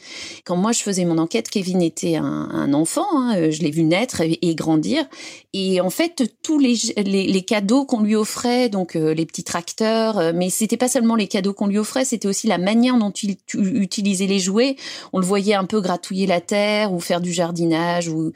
Quand 0.46 0.58
moi 0.58 0.74
je 0.74 0.82
faisais 0.82 1.06
mon 1.06 1.18
enquête, 1.18 1.50
Kevin 1.50 1.82
était 1.82 2.16
un, 2.16 2.74
enfant, 2.74 3.06
hein, 3.13 3.36
euh, 3.38 3.52
je 3.52 3.62
l'ai 3.62 3.72
vu 3.72 3.84
naître 3.84 4.22
et, 4.22 4.56
grandir, 4.56 5.06
et 5.54 5.80
en 5.80 5.90
fait 5.90 6.24
tous 6.42 6.60
les, 6.60 6.75
les, 6.98 7.28
les 7.28 7.42
cadeaux 7.42 7.86
qu'on 7.86 8.02
lui 8.02 8.16
offrait, 8.16 8.68
donc 8.70 8.96
euh, 8.96 9.13
les 9.13 9.25
petits 9.25 9.44
tracteurs, 9.44 10.34
mais 10.34 10.50
c'était 10.50 10.78
pas 10.78 10.88
seulement 10.88 11.16
les 11.16 11.28
cadeaux 11.28 11.54
qu'on 11.54 11.68
lui 11.68 11.78
offrait, 11.78 12.06
c'était 12.06 12.28
aussi 12.28 12.48
la 12.48 12.58
manière 12.58 12.98
dont 12.98 13.12
il 13.12 13.38
utilisait 13.54 14.28
les 14.28 14.40
jouets. 14.40 14.75
On 15.13 15.20
le 15.20 15.25
voyait 15.25 15.54
un 15.54 15.66
peu 15.66 15.80
gratouiller 15.80 16.28
la 16.28 16.42
terre 16.42 16.94
ou 16.94 17.00
faire 17.00 17.22
du 17.22 17.32
jardinage 17.32 18.08
ou 18.08 18.32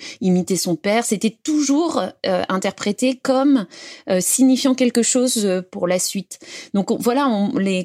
son 0.55 0.75
père, 0.75 1.05
c'était 1.05 1.35
toujours 1.43 2.01
euh, 2.25 2.43
interprété 2.49 3.15
comme 3.15 3.65
euh, 4.09 4.19
signifiant 4.19 4.75
quelque 4.75 5.03
chose 5.03 5.45
euh, 5.45 5.61
pour 5.61 5.87
la 5.87 5.99
suite. 5.99 6.39
Donc 6.73 6.91
voilà 6.99 7.27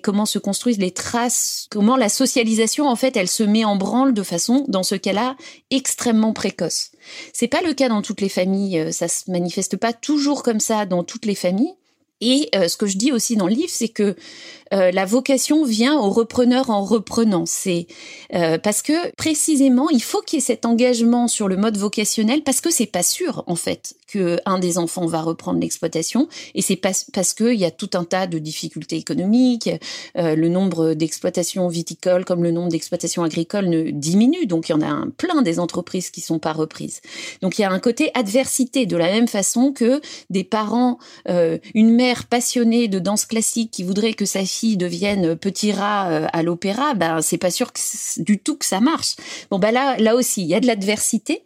comment 0.03 0.27
se 0.27 0.39
construisent 0.39 0.79
les 0.79 0.91
traces, 0.91 1.67
comment 1.71 1.97
la 1.97 2.09
socialisation 2.09 2.89
en 2.89 2.97
fait 2.97 3.17
elle 3.17 3.29
se 3.29 3.43
met 3.43 3.65
en 3.65 3.77
branle 3.77 4.15
de 4.15 4.23
façon, 4.23 4.65
dans 4.69 4.83
ce 4.83 4.95
cas-là, 4.95 5.37
extrêmement 5.71 6.33
précoce. 6.33 6.91
C'est 7.33 7.49
pas 7.49 7.63
le 7.63 7.75
cas 7.75 7.89
dans 7.89 8.03
toutes 8.03 8.21
les 8.21 8.29
familles, 8.29 8.93
ça 8.93 9.09
se 9.09 9.31
manifeste 9.31 9.77
pas 9.77 9.93
toujours 9.93 10.43
comme 10.43 10.61
ça 10.61 10.87
dans 10.87 11.05
toutes 11.05 11.27
les 11.27 11.35
familles. 11.35 11.75
Et 12.21 12.51
ce 12.55 12.77
que 12.77 12.87
je 12.87 12.97
dis 12.97 13.11
aussi 13.11 13.35
dans 13.35 13.49
le 13.49 13.55
livre, 13.55 13.73
c'est 13.73 13.89
que 13.89 14.15
euh, 14.73 14.91
la 14.91 15.05
vocation 15.05 15.65
vient 15.65 15.99
au 15.99 16.11
repreneur 16.11 16.71
en 16.71 16.85
reprenant. 16.85 17.45
C'est 17.47 17.87
euh, 18.35 18.59
parce 18.59 18.83
que 18.83 19.15
précisément, 19.17 19.91
il 19.91 20.03
faut 20.03 20.21
qu'il 20.23 20.39
y 20.39 20.43
ait 20.43 20.45
cet 20.45 20.65
engagement 20.65 21.29
sur 21.29 21.49
le 21.49 21.57
mode 21.57 21.77
vocationnel 21.77 22.43
parce 22.43 22.61
que 22.61 22.71
c'est 22.71 22.87
pas 22.87 23.03
sûr 23.03 23.45
en 23.47 23.57
fait 23.57 23.95
que 24.07 24.39
un 24.45 24.59
des 24.59 24.79
enfants 24.79 25.07
va 25.07 25.23
reprendre 25.23 25.59
l'exploitation 25.61 26.29
et 26.55 26.63
c'est 26.63 26.77
parce 26.77 27.35
que 27.35 27.53
il 27.53 27.59
y 27.59 27.65
a 27.65 27.71
tout 27.71 27.91
un 27.95 28.05
tas 28.05 28.27
de 28.27 28.39
difficultés 28.39 28.97
économiques, 28.97 29.71
euh, 30.19 30.35
le 30.35 30.49
nombre 30.49 30.95
d'exploitations 30.95 31.69
viticoles 31.69 32.25
comme 32.25 32.43
le 32.43 32.51
nombre 32.51 32.69
d'exploitations 32.69 33.23
agricoles 33.23 33.69
ne 33.69 33.91
diminue, 33.91 34.47
donc 34.47 34.69
il 34.69 34.73
y 34.73 34.75
en 34.75 34.83
a 34.83 34.87
un 34.89 35.09
plein 35.09 35.43
des 35.43 35.59
entreprises 35.59 36.11
qui 36.11 36.21
sont 36.21 36.39
pas 36.39 36.53
reprises. 36.53 37.01
Donc 37.41 37.59
il 37.59 37.63
y 37.63 37.65
a 37.65 37.71
un 37.71 37.79
côté 37.79 38.11
adversité 38.15 38.87
de 38.87 38.97
la 38.97 39.11
même 39.11 39.29
façon 39.29 39.73
que 39.73 40.01
des 40.31 40.45
parents, 40.45 40.99
une 41.27 41.95
mère 41.95 42.27
passionnée 42.27 42.89
de 42.89 42.99
danse 42.99 43.25
classique 43.25 43.71
qui 43.71 43.83
voudrait 43.83 44.15
que 44.15 44.25
sa 44.25 44.45
fille 44.45 44.62
deviennent 44.77 45.37
petits 45.37 45.73
rats 45.73 46.09
euh, 46.09 46.27
à 46.33 46.43
l'opéra, 46.43 46.95
ben 46.95 47.21
c'est 47.21 47.39
pas 47.39 47.51
sûr 47.51 47.71
du 48.19 48.39
tout 48.39 48.57
que 48.57 48.65
ça 48.65 48.81
marche. 48.81 49.17
Bon 49.51 49.59
ben 49.59 49.71
là, 49.71 49.97
là 49.99 50.15
aussi, 50.15 50.43
il 50.43 50.49
y 50.49 50.55
a 50.55 50.61
de 50.61 50.67
l'adversité. 50.67 51.43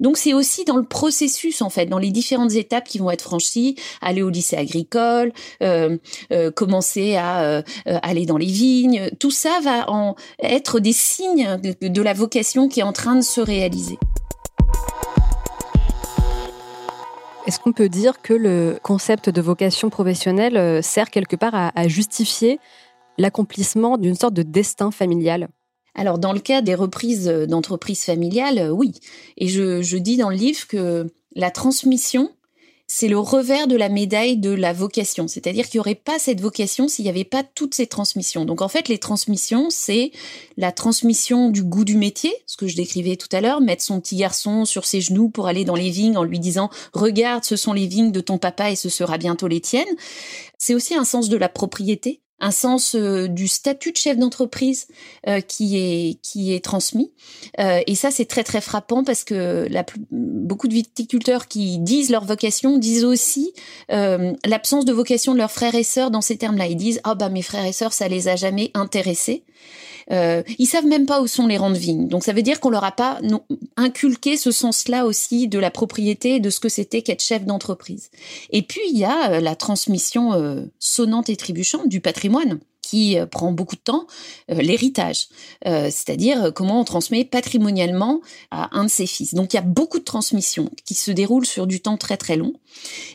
Donc 0.00 0.16
c'est 0.16 0.34
aussi 0.34 0.64
dans 0.64 0.76
le 0.76 0.84
processus 0.84 1.62
en 1.62 1.70
fait, 1.70 1.86
dans 1.86 1.98
les 1.98 2.10
différentes 2.10 2.54
étapes 2.54 2.84
qui 2.84 2.98
vont 2.98 3.10
être 3.10 3.22
franchies, 3.22 3.76
aller 4.00 4.22
au 4.22 4.30
lycée 4.30 4.56
agricole, 4.56 5.32
euh, 5.62 5.98
euh, 6.32 6.50
commencer 6.50 7.16
à 7.16 7.62
aller 7.86 8.26
dans 8.26 8.36
les 8.36 8.46
vignes. 8.46 9.10
Tout 9.18 9.30
ça 9.30 9.60
va 9.62 9.90
en 9.90 10.14
être 10.42 10.80
des 10.80 10.92
signes 10.92 11.58
de 11.60 12.02
la 12.02 12.12
vocation 12.12 12.68
qui 12.68 12.80
est 12.80 12.84
en 12.84 12.92
train 12.92 13.16
de 13.16 13.22
se 13.22 13.40
réaliser. 13.40 13.98
Est-ce 17.46 17.58
qu'on 17.58 17.72
peut 17.72 17.88
dire 17.88 18.20
que 18.20 18.34
le 18.34 18.78
concept 18.82 19.30
de 19.30 19.40
vocation 19.40 19.88
professionnelle 19.88 20.56
euh, 20.56 20.82
sert 20.82 21.10
quelque 21.10 21.36
part 21.36 21.54
à, 21.54 21.88
justifier 21.88 22.60
l'accomplissement 23.18 23.96
d'une 23.96 24.14
sorte 24.14 24.34
de 24.34 24.42
destin 24.42 24.90
familial? 24.90 25.48
Alors 25.94 26.18
dans 26.18 26.32
le 26.32 26.40
cas 26.40 26.62
des 26.62 26.74
reprises 26.74 27.26
d'entreprises 27.26 28.04
familiales, 28.04 28.70
oui. 28.72 28.92
Et 29.36 29.48
je, 29.48 29.96
dis 29.96 30.16
dans 30.16 30.28
le 30.28 30.36
livre 30.36 30.66
que 30.68 31.06
la 31.34 31.50
transmission 31.50 32.30
c'est 32.92 33.06
le 33.06 33.20
revers 33.20 33.68
de 33.68 33.76
la 33.76 33.88
médaille 33.88 34.36
de 34.36 34.50
la 34.50 34.72
vocation. 34.72 35.28
C'est-à-dire 35.28 35.68
qu'il 35.68 35.78
n'y 35.78 35.80
aurait 35.80 35.94
pas 35.94 36.18
cette 36.18 36.40
vocation 36.40 36.88
s'il 36.88 37.04
n'y 37.04 37.08
avait 37.08 37.22
pas 37.22 37.44
toutes 37.44 37.72
ces 37.72 37.86
transmissions. 37.86 38.44
Donc 38.44 38.62
en 38.62 38.68
fait, 38.68 38.88
les 38.88 38.98
transmissions, 38.98 39.70
c'est 39.70 40.10
la 40.56 40.72
transmission 40.72 41.50
du 41.50 41.62
goût 41.62 41.84
du 41.84 41.96
métier, 41.96 42.34
ce 42.46 42.56
que 42.56 42.66
je 42.66 42.74
décrivais 42.74 43.14
tout 43.14 43.28
à 43.30 43.40
l'heure, 43.40 43.60
mettre 43.60 43.84
son 43.84 44.00
petit 44.00 44.16
garçon 44.16 44.64
sur 44.64 44.86
ses 44.86 45.00
genoux 45.00 45.28
pour 45.28 45.46
aller 45.46 45.64
dans 45.64 45.76
les 45.76 45.88
vignes 45.88 46.16
en 46.16 46.24
lui 46.24 46.40
disant⁇ 46.40 46.66
Regarde, 46.92 47.44
ce 47.44 47.54
sont 47.54 47.72
les 47.72 47.86
vignes 47.86 48.10
de 48.10 48.20
ton 48.20 48.38
papa 48.38 48.72
et 48.72 48.76
ce 48.76 48.88
sera 48.88 49.18
bientôt 49.18 49.46
les 49.46 49.60
tiennes⁇ 49.60 49.86
C'est 50.58 50.74
aussi 50.74 50.96
un 50.96 51.04
sens 51.04 51.28
de 51.28 51.36
la 51.36 51.48
propriété 51.48 52.22
un 52.40 52.50
sens 52.50 52.94
euh, 52.94 53.28
du 53.28 53.48
statut 53.48 53.92
de 53.92 53.96
chef 53.96 54.16
d'entreprise 54.16 54.88
euh, 55.28 55.40
qui 55.40 55.76
est 55.76 56.20
qui 56.22 56.54
est 56.54 56.64
transmis. 56.64 57.12
Euh, 57.58 57.80
et 57.86 57.94
ça 57.94 58.10
c'est 58.10 58.24
très 58.24 58.44
très 58.44 58.60
frappant 58.60 59.04
parce 59.04 59.24
que 59.24 59.66
la, 59.70 59.84
beaucoup 60.10 60.68
de 60.68 60.74
viticulteurs 60.74 61.48
qui 61.48 61.78
disent 61.78 62.10
leur 62.10 62.24
vocation 62.24 62.78
disent 62.78 63.04
aussi 63.04 63.52
l'absence 63.88 64.84
de 64.84 64.92
vocation 64.92 65.32
de 65.32 65.38
leurs 65.38 65.50
frères 65.50 65.74
et 65.74 65.82
sœurs 65.82 66.10
dans 66.10 66.20
ces 66.20 66.36
termes-là. 66.36 66.66
Ils 66.66 66.76
disent 66.76 67.00
ah 67.04 67.14
bah 67.14 67.28
mes 67.28 67.42
frères 67.42 67.66
et 67.66 67.72
sœurs 67.72 67.92
ça 67.92 68.08
les 68.08 68.28
a 68.28 68.36
jamais 68.36 68.70
intéressés 68.74 69.44
euh, 70.10 70.42
ils 70.58 70.66
savent 70.66 70.86
même 70.86 71.06
pas 71.06 71.20
où 71.20 71.26
sont 71.26 71.46
les 71.46 71.56
rangs 71.56 71.70
de 71.70 71.78
vigne. 71.78 72.08
Donc 72.08 72.24
ça 72.24 72.32
veut 72.32 72.42
dire 72.42 72.60
qu'on 72.60 72.70
leur 72.70 72.84
a 72.84 72.92
pas 72.92 73.20
inculqué 73.76 74.36
ce 74.36 74.50
sens-là 74.50 75.06
aussi 75.06 75.48
de 75.48 75.58
la 75.58 75.70
propriété 75.70 76.40
de 76.40 76.50
ce 76.50 76.60
que 76.60 76.68
c'était 76.68 77.02
qu'être 77.02 77.22
chef 77.22 77.44
d'entreprise. 77.44 78.10
Et 78.50 78.62
puis 78.62 78.80
il 78.90 78.98
y 78.98 79.04
a 79.04 79.32
euh, 79.32 79.40
la 79.40 79.54
transmission 79.54 80.32
euh, 80.32 80.62
sonnante 80.78 81.28
et 81.28 81.36
trébuchante 81.36 81.88
du 81.88 82.00
patrimoine 82.00 82.58
qui 82.82 83.18
euh, 83.18 83.26
prend 83.26 83.52
beaucoup 83.52 83.76
de 83.76 83.80
temps, 83.80 84.06
l'héritage, 84.48 85.28
c'est-à-dire 85.64 86.52
comment 86.52 86.80
on 86.80 86.84
transmet 86.84 87.24
patrimonialement 87.24 88.20
à 88.50 88.76
un 88.76 88.84
de 88.84 88.90
ses 88.90 89.06
fils. 89.06 89.34
Donc 89.34 89.52
il 89.52 89.56
y 89.56 89.60
a 89.60 89.62
beaucoup 89.62 90.00
de 90.00 90.04
transmissions 90.04 90.70
qui 90.84 90.94
se 90.94 91.12
déroulent 91.12 91.46
sur 91.46 91.66
du 91.66 91.80
temps 91.80 91.96
très 91.96 92.16
très 92.16 92.36
long. 92.36 92.54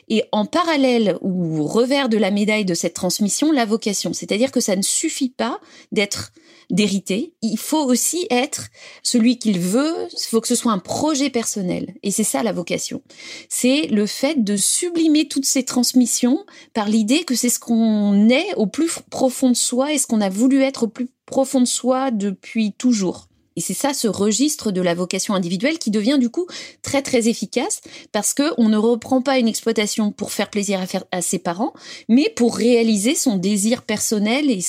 Et 0.08 0.24
en 0.32 0.46
parallèle 0.46 1.18
ou 1.20 1.66
revers 1.66 2.08
de 2.08 2.16
la 2.16 2.30
médaille 2.30 2.64
de 2.64 2.74
cette 2.74 2.94
transmission, 2.94 3.52
la 3.52 3.66
vocation, 3.66 4.12
c'est-à-dire 4.14 4.50
que 4.50 4.60
ça 4.60 4.76
ne 4.76 4.82
suffit 4.82 5.30
pas 5.30 5.60
d'être 5.92 6.32
d'hériter, 6.70 7.34
il 7.42 7.58
faut 7.58 7.84
aussi 7.84 8.26
être 8.30 8.68
celui 9.02 9.38
qu'il 9.38 9.58
veut, 9.58 9.94
il 10.12 10.26
faut 10.28 10.40
que 10.40 10.48
ce 10.48 10.54
soit 10.54 10.72
un 10.72 10.78
projet 10.78 11.30
personnel. 11.30 11.94
Et 12.02 12.10
c'est 12.10 12.24
ça 12.24 12.42
la 12.42 12.52
vocation. 12.52 13.02
C'est 13.48 13.86
le 13.86 14.06
fait 14.06 14.42
de 14.42 14.56
sublimer 14.56 15.28
toutes 15.28 15.44
ces 15.44 15.64
transmissions 15.64 16.44
par 16.74 16.88
l'idée 16.88 17.24
que 17.24 17.34
c'est 17.34 17.48
ce 17.48 17.60
qu'on 17.60 18.28
est 18.28 18.54
au 18.56 18.66
plus 18.66 18.90
profond 19.10 19.50
de 19.50 19.56
soi 19.56 19.92
et 19.92 19.98
ce 19.98 20.06
qu'on 20.06 20.20
a 20.20 20.28
voulu 20.28 20.62
être 20.62 20.84
au 20.84 20.88
plus 20.88 21.08
profond 21.26 21.60
de 21.60 21.66
soi 21.66 22.10
depuis 22.10 22.72
toujours. 22.72 23.28
Et 23.56 23.60
c'est 23.60 23.74
ça, 23.74 23.94
ce 23.94 24.06
registre 24.06 24.70
de 24.70 24.82
la 24.82 24.94
vocation 24.94 25.34
individuelle 25.34 25.78
qui 25.78 25.90
devient 25.90 26.18
du 26.20 26.30
coup 26.30 26.46
très 26.82 27.02
très 27.02 27.28
efficace 27.28 27.80
parce 28.12 28.34
que 28.34 28.52
on 28.58 28.68
ne 28.68 28.76
reprend 28.76 29.22
pas 29.22 29.38
une 29.38 29.48
exploitation 29.48 30.12
pour 30.12 30.30
faire 30.30 30.50
plaisir 30.50 30.84
à, 31.10 31.22
ses 31.22 31.38
parents, 31.38 31.72
mais 32.08 32.30
pour 32.36 32.56
réaliser 32.56 33.14
son 33.14 33.36
désir 33.36 33.82
personnel 33.82 34.50
et 34.50 34.60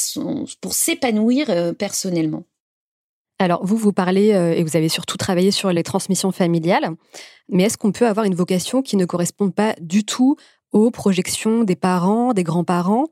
pour 0.62 0.74
s'épanouir 0.74 1.50
euh, 1.50 1.74
personnellement. 1.74 2.44
Alors 3.40 3.64
vous, 3.64 3.78
vous 3.78 3.94
parlez 3.94 4.34
euh, 4.34 4.54
et 4.54 4.64
vous 4.64 4.76
avez 4.76 4.90
surtout 4.90 5.18
travaillé 5.18 5.52
sur 5.52 5.72
les 5.72 5.84
transmissions 5.84 6.32
familiales, 6.32 6.90
mais 7.50 7.64
est-ce 7.64 7.78
qu'on 7.78 7.92
peut 7.92 8.08
avoir 8.08 8.26
une 8.26 8.36
vocation 8.36 8.82
qui 8.82 8.98
ne 8.98 9.06
correspond 9.06 9.52
pas 9.52 9.76
du 9.80 10.04
tout 10.04 10.38
aux 10.78 10.92
projections 10.92 11.64
des 11.64 11.76
parents, 11.76 12.34
des 12.34 12.44
grands-parents. 12.44 13.08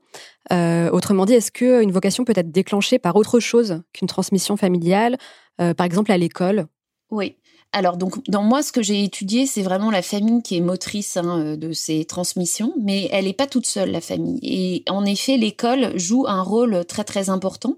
Euh, 0.52 0.88
autrement 0.90 1.26
dit, 1.26 1.34
est-ce 1.34 1.50
qu'une 1.50 1.90
vocation 1.90 2.24
peut 2.24 2.32
être 2.36 2.52
déclenchée 2.52 2.98
par 2.98 3.16
autre 3.16 3.40
chose 3.40 3.82
qu'une 3.92 4.08
transmission 4.08 4.56
familiale, 4.56 5.18
euh, 5.60 5.74
par 5.74 5.84
exemple 5.84 6.12
à 6.12 6.18
l'école? 6.18 6.66
Oui. 7.10 7.36
Alors, 7.72 7.96
donc, 7.96 8.26
dans 8.30 8.44
moi, 8.44 8.62
ce 8.62 8.70
que 8.70 8.82
j'ai 8.82 9.02
étudié, 9.02 9.44
c'est 9.44 9.62
vraiment 9.62 9.90
la 9.90 10.00
famille 10.00 10.40
qui 10.42 10.56
est 10.56 10.60
motrice 10.60 11.16
hein, 11.16 11.40
euh, 11.40 11.56
de 11.56 11.72
ces 11.72 12.04
transmissions, 12.04 12.72
mais 12.80 13.08
elle 13.10 13.24
n'est 13.24 13.32
pas 13.32 13.48
toute 13.48 13.66
seule, 13.66 13.90
la 13.90 14.00
famille. 14.00 14.38
Et 14.42 14.84
en 14.88 15.04
effet, 15.04 15.36
l'école 15.36 15.98
joue 15.98 16.26
un 16.28 16.42
rôle 16.42 16.84
très, 16.84 17.04
très 17.04 17.28
important 17.28 17.76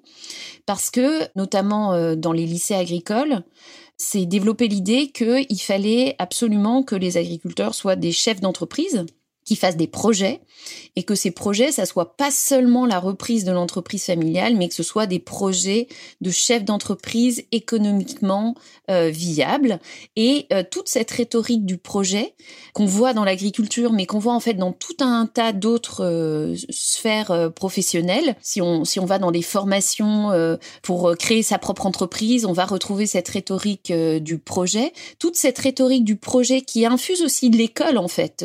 parce 0.67 0.91
que, 0.91 1.23
notamment 1.35 2.15
dans 2.15 2.33
les 2.33 2.45
lycées 2.45 2.75
agricoles, 2.75 3.43
c'est 3.97 4.27
développer 4.27 4.69
l'idée 4.69 5.09
qu'il 5.09 5.61
fallait 5.61 6.15
absolument 6.19 6.83
que 6.83 6.95
les 6.95 7.17
agriculteurs 7.17 7.75
soient 7.75 7.97
des 7.97 8.13
chefs 8.13 8.41
d'entreprise 8.41 9.07
qui 9.49 9.57
fassent 9.57 9.79
des 9.79 9.87
projets 9.87 10.43
et 10.95 11.03
que 11.03 11.15
ces 11.15 11.31
projets, 11.31 11.73
ça 11.73 11.87
soit 11.87 12.17
pas 12.17 12.31
seulement 12.31 12.85
la 12.85 12.99
reprise 12.99 13.45
de 13.45 13.53
l'entreprise 13.53 14.05
familiale, 14.05 14.57
mais 14.57 14.69
que 14.69 14.75
ce 14.75 14.83
soit 14.83 15.07
des 15.07 15.19
projets 15.19 15.89
de 16.21 16.31
chefs 16.31 16.65
d'entreprise 16.65 17.45
économiquement 17.51 18.55
euh, 18.91 19.09
viables. 19.09 19.79
Et 20.17 20.47
euh, 20.53 20.63
toute 20.69 20.89
cette 20.89 21.11
rhétorique 21.11 21.65
du 21.65 21.79
projet 21.79 22.35
qu'on 22.75 22.85
voit 22.85 23.15
dans 23.15 23.25
l'agriculture, 23.25 23.93
mais 23.93 24.05
qu'on 24.05 24.19
voit 24.19 24.35
en 24.35 24.41
fait 24.41 24.55
dans 24.55 24.73
tout 24.73 24.97
un 25.01 25.27
tas 25.27 25.53
d'autres 25.53 26.05
euh, 26.05 26.55
sphères 26.69 27.51
professionnelles. 27.55 28.37
Si 28.43 28.61
on 28.61 28.85
si 28.85 29.01
on 29.01 29.07
va 29.07 29.19
dans 29.19 29.31
des 29.31 29.43
formations 29.43 30.31
pour 30.83 31.15
créer 31.19 31.43
sa 31.43 31.59
propre 31.59 31.87
entreprise, 31.87 32.45
on 32.45 32.53
va 32.53 32.67
retrouver 32.67 33.07
cette 33.07 33.29
rhétorique 33.29 33.93
du 33.93 34.39
projet. 34.39 34.93
Toute 35.19 35.37
cette 35.37 35.59
rhétorique 35.59 36.05
du 36.05 36.17
projet 36.17 36.61
qui 36.61 36.85
infuse 36.85 37.23
aussi 37.23 37.51
de 37.51 37.57
l'école 37.57 37.99
en 37.99 38.09
fait. 38.09 38.45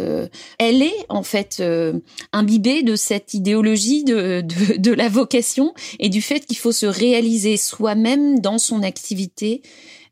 elle 0.60 0.82
est 0.82 0.93
en 1.10 1.24
fait 1.24 1.58
euh, 1.60 1.94
imbibé 2.32 2.84
de 2.84 2.96
cette 2.96 3.34
idéologie 3.34 4.04
de, 4.04 4.42
de, 4.78 4.92
la 4.92 5.10
vocation 5.10 5.74
et 6.00 6.10
du 6.10 6.22
fait 6.22 6.42
qu'il 6.42 6.58
faut 6.58 6.72
se 6.72 6.86
réaliser 6.86 7.58
soi-même 7.58 8.40
dans 8.40 8.58
son 8.58 8.84
activité 8.84 9.62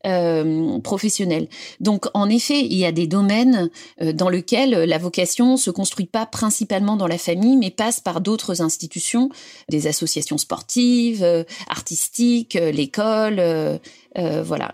euh, 0.05 0.79
professionnelle. 0.79 1.47
Donc, 1.79 2.05
en 2.15 2.27
effet, 2.29 2.61
il 2.61 2.73
y 2.73 2.85
a 2.85 2.91
des 2.91 3.05
domaines 3.05 3.69
euh, 4.01 4.13
dans 4.13 4.29
lesquels 4.29 4.71
la 4.71 4.97
vocation 4.97 5.57
se 5.57 5.69
construit 5.69 6.07
pas 6.07 6.25
principalement 6.25 6.95
dans 6.95 7.07
la 7.07 7.19
famille, 7.19 7.57
mais 7.57 7.69
passe 7.69 7.99
par 7.99 8.21
d'autres 8.21 8.61
institutions, 8.61 9.29
des 9.69 9.87
associations 9.87 10.39
sportives, 10.39 11.45
artistiques, 11.69 12.55
l'école, 12.55 13.41
voilà. 14.15 14.73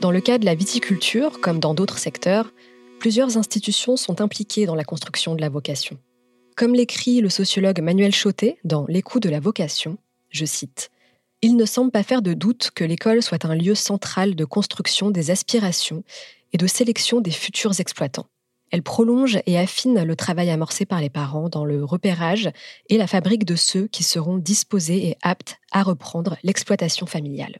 Dans 0.00 0.12
le 0.12 0.20
cas 0.20 0.38
de 0.38 0.44
la 0.44 0.54
viticulture, 0.54 1.40
comme 1.40 1.58
dans 1.58 1.74
d'autres 1.74 1.98
secteurs, 1.98 2.52
plusieurs 3.00 3.36
institutions 3.36 3.96
sont 3.96 4.20
impliquées 4.20 4.64
dans 4.64 4.76
la 4.76 4.84
construction 4.84 5.34
de 5.34 5.40
la 5.40 5.48
vocation. 5.48 5.98
Comme 6.56 6.74
l'écrit 6.74 7.20
le 7.20 7.28
sociologue 7.28 7.80
Manuel 7.80 8.14
Chotet 8.14 8.58
dans 8.64 8.86
L'écoute 8.86 9.22
de 9.22 9.28
la 9.28 9.40
vocation, 9.40 9.98
je 10.30 10.44
cite 10.44 10.90
Il 11.42 11.56
ne 11.56 11.64
semble 11.64 11.90
pas 11.90 12.02
faire 12.02 12.22
de 12.22 12.32
doute 12.32 12.70
que 12.74 12.84
l'école 12.84 13.22
soit 13.22 13.44
un 13.44 13.54
lieu 13.54 13.74
central 13.74 14.34
de 14.34 14.44
construction 14.44 15.10
des 15.10 15.30
aspirations 15.30 16.04
et 16.52 16.58
de 16.58 16.66
sélection 16.66 17.20
des 17.20 17.30
futurs 17.30 17.80
exploitants. 17.80 18.26
Elle 18.70 18.82
prolonge 18.82 19.38
et 19.46 19.58
affine 19.58 20.02
le 20.02 20.16
travail 20.16 20.50
amorcé 20.50 20.84
par 20.84 21.00
les 21.00 21.10
parents 21.10 21.48
dans 21.48 21.64
le 21.64 21.84
repérage 21.84 22.50
et 22.88 22.98
la 22.98 23.06
fabrique 23.06 23.44
de 23.44 23.56
ceux 23.56 23.86
qui 23.86 24.02
seront 24.02 24.38
disposés 24.38 25.08
et 25.08 25.16
aptes 25.22 25.58
à 25.72 25.82
reprendre 25.82 26.36
l'exploitation 26.42 27.06
familiale 27.06 27.58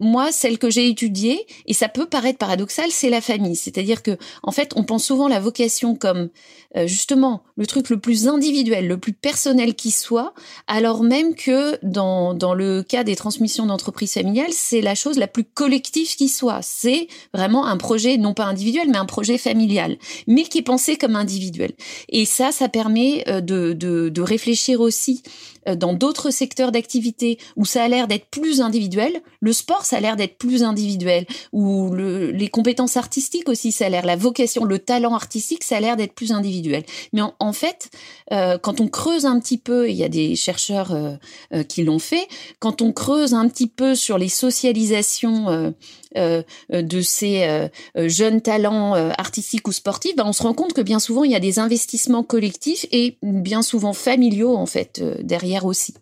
moi, 0.00 0.32
celle 0.32 0.58
que 0.58 0.70
j'ai 0.70 0.88
étudiée, 0.88 1.46
et 1.66 1.72
ça 1.72 1.88
peut 1.88 2.06
paraître 2.06 2.38
paradoxal, 2.38 2.90
c'est 2.90 3.10
la 3.10 3.20
famille. 3.20 3.56
C'est-à-dire 3.56 4.02
que, 4.02 4.18
en 4.42 4.50
fait, 4.50 4.72
on 4.76 4.82
pense 4.82 5.04
souvent 5.04 5.28
la 5.28 5.38
vocation 5.38 5.94
comme 5.94 6.30
euh, 6.76 6.86
justement 6.86 7.44
le 7.56 7.66
truc 7.66 7.90
le 7.90 8.00
plus 8.00 8.26
individuel, 8.26 8.88
le 8.88 8.98
plus 8.98 9.12
personnel 9.12 9.74
qui 9.74 9.92
soit, 9.92 10.34
alors 10.66 11.04
même 11.04 11.34
que 11.36 11.78
dans, 11.84 12.34
dans 12.34 12.54
le 12.54 12.82
cas 12.82 13.04
des 13.04 13.14
transmissions 13.14 13.66
d'entreprises 13.66 14.14
familiales, 14.14 14.52
c'est 14.52 14.80
la 14.80 14.96
chose 14.96 15.16
la 15.16 15.28
plus 15.28 15.44
collective 15.44 16.16
qui 16.16 16.28
soit. 16.28 16.60
C'est 16.62 17.06
vraiment 17.32 17.66
un 17.66 17.76
projet, 17.76 18.16
non 18.16 18.34
pas 18.34 18.44
individuel, 18.44 18.88
mais 18.90 18.98
un 18.98 19.06
projet 19.06 19.38
familial, 19.38 19.96
mais 20.26 20.42
qui 20.42 20.58
est 20.58 20.62
pensé 20.62 20.96
comme 20.96 21.14
individuel. 21.14 21.72
Et 22.08 22.24
ça, 22.24 22.50
ça 22.50 22.68
permet 22.68 23.22
euh, 23.28 23.40
de, 23.40 23.72
de, 23.72 24.08
de 24.08 24.22
réfléchir 24.22 24.80
aussi 24.80 25.22
euh, 25.68 25.76
dans 25.76 25.92
d'autres 25.92 26.30
secteurs 26.30 26.72
d'activité 26.72 27.38
où 27.56 27.64
ça 27.64 27.84
a 27.84 27.88
l'air 27.88 28.08
d'être 28.08 28.26
plus 28.26 28.60
individuel. 28.60 29.22
Le 29.40 29.52
sport, 29.52 29.83
ça 29.86 29.96
a 29.96 30.00
l'air 30.00 30.16
d'être 30.16 30.38
plus 30.38 30.62
individuel. 30.62 31.26
Ou 31.52 31.90
le, 31.90 32.30
les 32.30 32.48
compétences 32.48 32.96
artistiques 32.96 33.48
aussi, 33.48 33.72
ça 33.72 33.86
a 33.86 33.88
l'air, 33.88 34.06
la 34.06 34.16
vocation, 34.16 34.64
le 34.64 34.78
talent 34.78 35.14
artistique, 35.14 35.64
ça 35.64 35.76
a 35.76 35.80
l'air 35.80 35.96
d'être 35.96 36.14
plus 36.14 36.32
individuel. 36.32 36.84
Mais 37.12 37.22
en, 37.38 37.52
fait, 37.52 37.90
euh, 38.32 38.58
quand 38.58 38.80
on 38.80 38.88
creuse 38.88 39.26
un 39.26 39.38
petit 39.40 39.58
peu, 39.58 39.88
il 39.88 39.96
y 39.96 40.04
a 40.04 40.08
des 40.08 40.36
chercheurs 40.36 40.92
euh, 40.92 41.62
qui 41.64 41.84
l'ont 41.84 41.98
fait, 41.98 42.26
quand 42.58 42.82
on 42.82 42.92
creuse 42.92 43.34
un 43.34 43.48
petit 43.48 43.66
peu 43.66 43.94
sur 43.94 44.18
les 44.18 44.28
socialisations 44.28 45.74
de 46.14 47.00
ces 47.00 47.68
jeunes 47.96 48.40
talents 48.40 48.94
artistiques 48.94 49.66
ou 49.68 49.72
sportifs, 49.72 50.16
ben 50.16 50.24
on 50.26 50.32
se 50.32 50.42
rend 50.42 50.54
compte 50.54 50.72
que 50.72 50.80
bien 50.80 50.98
souvent 50.98 51.24
il 51.24 51.30
y 51.30 51.34
a 51.34 51.40
des 51.40 51.58
investissements 51.58 52.22
collectifs 52.22 52.86
et 52.92 53.18
bien 53.22 53.62
souvent 53.62 53.92
familiaux 53.92 54.56
en 54.56 54.66
fait 54.66 55.02
derrière 55.22 55.64
aussi. 55.64 55.94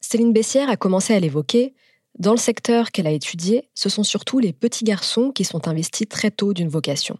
Céline 0.00 0.32
Bessière 0.32 0.70
a 0.70 0.76
commencé 0.76 1.14
à 1.14 1.20
l'évoquer. 1.20 1.74
Dans 2.18 2.32
le 2.32 2.38
secteur 2.38 2.92
qu'elle 2.92 3.06
a 3.06 3.12
étudié, 3.12 3.68
ce 3.74 3.88
sont 3.88 4.02
surtout 4.02 4.38
les 4.38 4.52
petits 4.52 4.84
garçons 4.84 5.30
qui 5.32 5.44
sont 5.44 5.68
investis 5.68 6.08
très 6.08 6.30
tôt 6.30 6.54
d'une 6.54 6.68
vocation. 6.68 7.18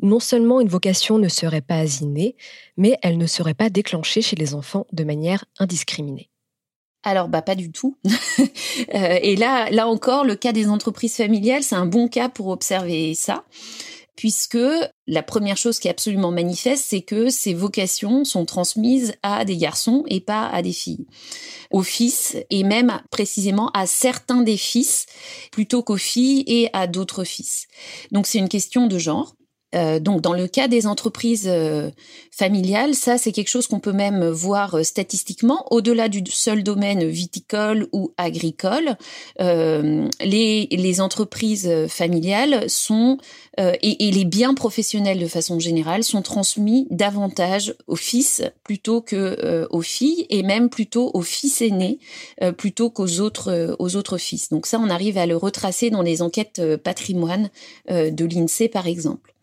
Non 0.00 0.20
seulement 0.20 0.60
une 0.60 0.68
vocation 0.68 1.18
ne 1.18 1.28
serait 1.28 1.60
pas 1.60 1.84
innée, 2.00 2.36
mais 2.76 2.96
elle 3.02 3.18
ne 3.18 3.26
serait 3.26 3.54
pas 3.54 3.68
déclenchée 3.68 4.22
chez 4.22 4.36
les 4.36 4.54
enfants 4.54 4.86
de 4.92 5.02
manière 5.02 5.44
indiscriminée. 5.58 6.30
Alors 7.02 7.28
bah 7.28 7.42
pas 7.42 7.54
du 7.54 7.72
tout. 7.72 7.96
Euh, 8.94 9.18
et 9.22 9.34
là, 9.34 9.68
là 9.70 9.88
encore, 9.88 10.24
le 10.24 10.36
cas 10.36 10.52
des 10.52 10.68
entreprises 10.68 11.16
familiales, 11.16 11.64
c'est 11.64 11.74
un 11.74 11.84
bon 11.84 12.06
cas 12.06 12.28
pour 12.28 12.46
observer 12.46 13.12
ça 13.14 13.44
puisque 14.18 14.58
la 15.06 15.22
première 15.22 15.56
chose 15.56 15.78
qui 15.78 15.86
est 15.86 15.92
absolument 15.92 16.32
manifeste, 16.32 16.86
c'est 16.88 17.02
que 17.02 17.30
ces 17.30 17.54
vocations 17.54 18.24
sont 18.24 18.44
transmises 18.46 19.14
à 19.22 19.44
des 19.44 19.56
garçons 19.56 20.02
et 20.08 20.20
pas 20.20 20.48
à 20.48 20.60
des 20.60 20.72
filles. 20.72 21.06
Aux 21.70 21.84
fils 21.84 22.36
et 22.50 22.64
même 22.64 23.00
précisément 23.12 23.70
à 23.74 23.86
certains 23.86 24.42
des 24.42 24.56
fils 24.56 25.06
plutôt 25.52 25.84
qu'aux 25.84 25.96
filles 25.96 26.42
et 26.48 26.68
à 26.72 26.88
d'autres 26.88 27.22
fils. 27.22 27.68
Donc 28.10 28.26
c'est 28.26 28.38
une 28.38 28.48
question 28.48 28.88
de 28.88 28.98
genre. 28.98 29.36
Euh, 29.74 30.00
donc, 30.00 30.22
dans 30.22 30.32
le 30.32 30.48
cas 30.48 30.66
des 30.66 30.86
entreprises 30.86 31.46
euh, 31.46 31.90
familiales, 32.30 32.94
ça, 32.94 33.18
c'est 33.18 33.32
quelque 33.32 33.50
chose 33.50 33.66
qu'on 33.66 33.80
peut 33.80 33.92
même 33.92 34.26
voir 34.26 34.76
euh, 34.76 34.82
statistiquement, 34.82 35.66
au-delà 35.70 36.08
du 36.08 36.22
seul 36.30 36.62
domaine 36.62 37.06
viticole 37.06 37.86
ou 37.92 38.12
agricole. 38.16 38.96
Les, 39.38 40.68
les, 40.70 41.00
entreprises 41.00 41.70
familiales 41.88 42.68
sont 42.68 43.18
et, 43.58 44.08
et, 44.08 44.10
les 44.10 44.24
biens 44.24 44.54
professionnels 44.54 45.18
de 45.18 45.26
façon 45.26 45.60
générale 45.60 46.02
sont 46.02 46.22
transmis 46.22 46.86
davantage 46.90 47.74
aux 47.86 47.96
fils 47.96 48.42
plutôt 48.64 49.00
que 49.00 49.66
aux 49.70 49.82
filles 49.82 50.26
et 50.30 50.42
même 50.42 50.70
plutôt 50.70 51.10
aux 51.14 51.22
fils 51.22 51.60
aînés 51.60 51.98
plutôt 52.56 52.90
qu'aux 52.90 53.20
autres 53.20 53.76
aux 53.78 53.96
autres 53.96 54.18
fils. 54.18 54.48
Donc 54.48 54.66
ça, 54.66 54.80
on 54.80 54.90
arrive 54.90 55.18
à 55.18 55.26
le 55.26 55.36
retracer 55.36 55.90
dans 55.90 56.02
les 56.02 56.22
enquêtes 56.22 56.60
patrimoine 56.76 57.50
de 57.88 58.24
l'INSEE 58.24 58.68
par 58.68 58.86
exemple. 58.86 59.34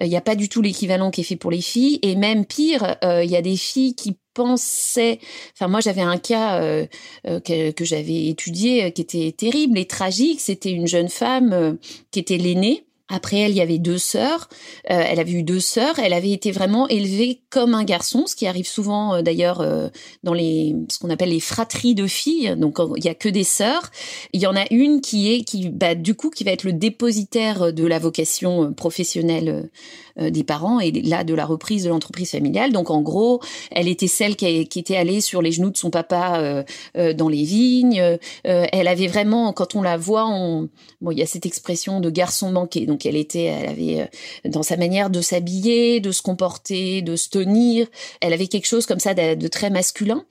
Il 0.00 0.04
euh, 0.04 0.08
n'y 0.08 0.16
a 0.16 0.20
pas 0.20 0.34
du 0.34 0.48
tout 0.48 0.62
l'équivalent 0.62 1.10
qui 1.10 1.22
est 1.22 1.24
fait 1.24 1.36
pour 1.36 1.50
les 1.50 1.60
filles. 1.60 1.98
Et 2.02 2.16
même 2.16 2.44
pire, 2.44 2.96
euh, 3.04 3.24
il 3.24 3.30
y 3.30 3.36
a 3.36 3.42
des 3.42 3.56
filles 3.56 3.94
qui 3.94 4.16
pensaient... 4.34 5.18
Enfin, 5.54 5.68
moi, 5.68 5.80
j'avais 5.80 6.00
un 6.00 6.18
cas 6.18 6.60
euh, 6.62 6.86
que 7.24 7.84
j'avais 7.84 8.26
étudié 8.26 8.92
qui 8.92 9.02
était 9.02 9.32
terrible 9.32 9.78
et 9.78 9.86
tragique. 9.86 10.40
C'était 10.40 10.70
une 10.70 10.86
jeune 10.86 11.08
femme 11.08 11.78
qui 12.10 12.20
était 12.20 12.38
l'aînée 12.38 12.87
après 13.08 13.38
elle, 13.38 13.52
il 13.52 13.56
y 13.56 13.62
avait 13.62 13.78
deux 13.78 13.98
sœurs. 13.98 14.48
Euh, 14.90 15.02
elle 15.06 15.18
avait 15.18 15.32
eu 15.32 15.42
deux 15.42 15.60
sœurs. 15.60 15.98
Elle 15.98 16.12
avait 16.12 16.30
été 16.30 16.50
vraiment 16.50 16.88
élevée 16.88 17.40
comme 17.50 17.74
un 17.74 17.84
garçon, 17.84 18.26
ce 18.26 18.36
qui 18.36 18.46
arrive 18.46 18.66
souvent 18.66 19.14
euh, 19.14 19.22
d'ailleurs 19.22 19.60
euh, 19.60 19.88
dans 20.22 20.34
les 20.34 20.76
ce 20.90 20.98
qu'on 20.98 21.10
appelle 21.10 21.30
les 21.30 21.40
fratries 21.40 21.94
de 21.94 22.06
filles. 22.06 22.54
Donc 22.56 22.78
il 22.96 23.04
y 23.04 23.08
a 23.08 23.14
que 23.14 23.28
des 23.28 23.44
sœurs. 23.44 23.90
Il 24.32 24.40
y 24.40 24.46
en 24.46 24.56
a 24.56 24.64
une 24.70 25.00
qui 25.00 25.32
est 25.32 25.42
qui 25.42 25.70
bah, 25.70 25.94
du 25.94 26.14
coup 26.14 26.30
qui 26.30 26.44
va 26.44 26.50
être 26.50 26.64
le 26.64 26.72
dépositaire 26.74 27.72
de 27.72 27.86
la 27.86 27.98
vocation 27.98 28.72
professionnelle 28.74 29.70
des 30.18 30.44
parents 30.44 30.80
et 30.80 30.90
là 30.90 31.24
de 31.24 31.34
la 31.34 31.46
reprise 31.46 31.84
de 31.84 31.88
l'entreprise 31.88 32.30
familiale. 32.30 32.72
Donc 32.72 32.90
en 32.90 33.02
gros, 33.02 33.40
elle 33.70 33.88
était 33.88 34.08
celle 34.08 34.36
qui, 34.36 34.46
était 34.46 34.96
allée 34.96 35.20
sur 35.20 35.42
les 35.42 35.52
genoux 35.52 35.70
de 35.70 35.76
son 35.76 35.90
papa 35.90 36.64
dans 36.94 37.28
les 37.28 37.44
vignes. 37.44 38.18
elle 38.44 38.88
avait 38.88 39.06
vraiment, 39.06 39.52
quand 39.52 39.74
on 39.74 39.82
la 39.82 39.96
voit, 39.96 40.26
on... 40.26 40.68
bon, 41.00 41.10
il 41.10 41.18
y 41.18 41.22
a 41.22 41.26
cette 41.26 41.46
expression 41.46 42.00
de 42.00 42.10
garçon 42.10 42.50
manqué. 42.50 42.86
Donc 42.86 43.06
elle 43.06 43.16
était, 43.16 43.44
elle 43.44 43.68
avait 43.68 44.00
euh, 44.00 44.48
dans 44.48 44.62
sa 44.62 44.76
manière 44.76 45.10
de 45.10 45.20
s'habiller, 45.20 46.00
de 46.00 46.12
se 46.12 46.22
comporter, 46.22 47.02
de 47.02 47.16
se 47.16 47.28
tenir, 47.28 47.86
elle 48.20 48.32
avait 48.32 48.48
quelque 48.48 48.66
chose 48.66 48.86
comme 48.86 49.00
ça 49.00 49.14
de, 49.14 49.48
très 49.48 49.70
masculin. 49.70 50.24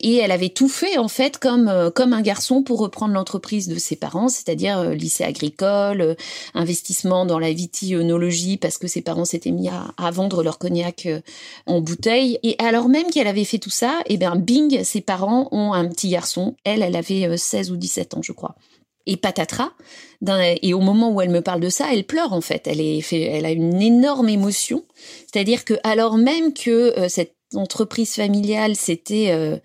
Et 0.00 0.16
elle 0.16 0.30
avait 0.30 0.50
tout 0.50 0.68
fait 0.68 0.96
en 0.96 1.08
fait 1.08 1.38
comme 1.38 1.68
euh, 1.68 1.90
comme 1.90 2.12
un 2.12 2.22
garçon 2.22 2.62
pour 2.62 2.78
reprendre 2.78 3.14
l'entreprise 3.14 3.66
de 3.66 3.76
ses 3.78 3.96
parents, 3.96 4.28
c'est-à-dire 4.28 4.78
euh, 4.78 4.94
lycée 4.94 5.24
agricole, 5.24 6.16
investissement 6.54 7.26
dans 7.26 7.38
la 7.38 7.52
vitinologie 7.52 8.56
parce 8.58 8.78
que 8.78 8.86
ses 8.86 9.02
parents 9.02 9.24
s'étaient 9.28 9.50
mis 9.50 9.68
à, 9.68 10.10
vendre 10.10 10.42
leur 10.42 10.58
cognac 10.58 11.08
en 11.66 11.80
bouteille. 11.80 12.38
Et 12.42 12.56
alors 12.58 12.88
même 12.88 13.10
qu'elle 13.10 13.26
avait 13.26 13.44
fait 13.44 13.58
tout 13.58 13.70
ça, 13.70 14.00
et 14.06 14.14
eh 14.14 14.16
bien 14.16 14.36
bing, 14.36 14.82
ses 14.82 15.00
parents 15.00 15.48
ont 15.52 15.72
un 15.72 15.88
petit 15.88 16.08
garçon. 16.08 16.56
Elle, 16.64 16.82
elle 16.82 16.96
avait 16.96 17.36
16 17.36 17.70
ou 17.70 17.76
17 17.76 18.14
ans, 18.14 18.22
je 18.22 18.32
crois 18.32 18.56
et 19.08 19.16
patatras. 19.16 19.72
Et 20.62 20.74
au 20.74 20.80
moment 20.80 21.10
où 21.10 21.20
elle 21.20 21.30
me 21.30 21.40
parle 21.40 21.60
de 21.60 21.70
ça, 21.70 21.88
elle 21.92 22.04
pleure 22.04 22.32
en 22.32 22.40
fait. 22.40 22.66
Elle, 22.66 22.80
est, 22.80 23.12
elle 23.12 23.46
a 23.46 23.50
une 23.50 23.82
énorme 23.82 24.28
émotion. 24.28 24.84
C'est-à-dire 25.32 25.64
que 25.64 25.74
alors 25.82 26.18
même 26.18 26.52
que 26.52 26.98
euh, 26.98 27.08
cette 27.08 27.34
entreprise 27.54 28.14
familiale, 28.14 28.76
c'était, 28.76 29.30
euh, 29.30 29.56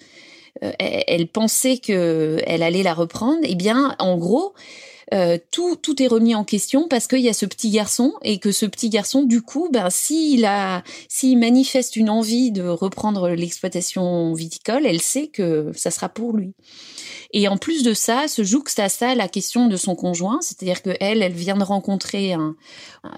euh, 0.63 0.71
elle, 0.79 1.27
pensait 1.27 1.77
que 1.77 2.37
elle 2.47 2.63
allait 2.63 2.83
la 2.83 2.93
reprendre. 2.93 3.39
Eh 3.43 3.55
bien, 3.55 3.95
en 3.99 4.17
gros, 4.17 4.53
tout, 5.51 5.75
tout 5.75 6.01
est 6.01 6.07
remis 6.07 6.35
en 6.35 6.43
question 6.43 6.87
parce 6.87 7.07
qu'il 7.07 7.19
y 7.19 7.29
a 7.29 7.33
ce 7.33 7.45
petit 7.45 7.69
garçon 7.69 8.13
et 8.21 8.39
que 8.39 8.51
ce 8.51 8.65
petit 8.65 8.89
garçon, 8.89 9.23
du 9.23 9.41
coup, 9.41 9.69
ben, 9.71 9.89
s'il 9.89 10.45
a, 10.45 10.83
s'il 11.07 11.37
manifeste 11.37 11.95
une 11.95 12.09
envie 12.09 12.51
de 12.51 12.63
reprendre 12.63 13.29
l'exploitation 13.29 14.33
viticole, 14.33 14.85
elle 14.85 15.01
sait 15.01 15.27
que 15.27 15.71
ça 15.75 15.91
sera 15.91 16.09
pour 16.09 16.33
lui. 16.33 16.53
Et 17.33 17.47
en 17.47 17.57
plus 17.57 17.83
de 17.83 17.93
ça, 17.93 18.27
se 18.27 18.43
jouxte 18.43 18.79
à 18.79 18.89
ça 18.89 19.15
la 19.15 19.27
question 19.27 19.67
de 19.67 19.75
son 19.75 19.95
conjoint, 19.95 20.39
c'est-à-dire 20.41 20.83
que 20.83 20.91
elle, 20.99 21.23
elle 21.23 21.33
vient 21.33 21.57
de 21.57 21.63
rencontrer 21.63 22.33
un, 22.33 22.55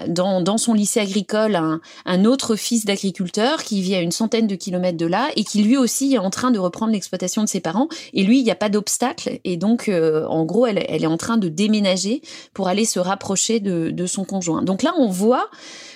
dans, 0.07 0.41
dans 0.41 0.57
son 0.57 0.73
lycée 0.73 1.01
agricole 1.01 1.55
un, 1.55 1.81
un 2.05 2.25
autre 2.25 2.55
fils 2.55 2.85
d'agriculteur 2.85 3.63
qui 3.63 3.81
vit 3.81 3.93
à 3.93 4.01
une 4.01 4.11
centaine 4.11 4.47
de 4.47 4.55
kilomètres 4.55 4.97
de 4.97 5.05
là 5.05 5.27
et 5.35 5.43
qui 5.43 5.61
lui 5.63 5.75
aussi 5.75 6.13
est 6.13 6.17
en 6.17 6.29
train 6.29 6.51
de 6.51 6.59
reprendre 6.59 6.93
l'exploitation 6.93 7.43
de 7.43 7.49
ses 7.49 7.59
parents. 7.59 7.89
Et 8.13 8.23
lui, 8.23 8.39
il 8.39 8.43
n'y 8.43 8.51
a 8.51 8.55
pas 8.55 8.69
d'obstacle. 8.69 9.39
Et 9.43 9.57
donc, 9.57 9.89
euh, 9.89 10.25
en 10.27 10.45
gros, 10.45 10.65
elle, 10.65 10.83
elle 10.87 11.03
est 11.03 11.07
en 11.07 11.17
train 11.17 11.37
de 11.37 11.49
déménager 11.49 12.21
pour 12.53 12.69
aller 12.69 12.85
se 12.85 12.99
rapprocher 12.99 13.59
de, 13.59 13.91
de 13.91 14.05
son 14.05 14.23
conjoint. 14.23 14.63
Donc 14.63 14.81
là, 14.81 14.93
on 14.97 15.09
voit 15.09 15.49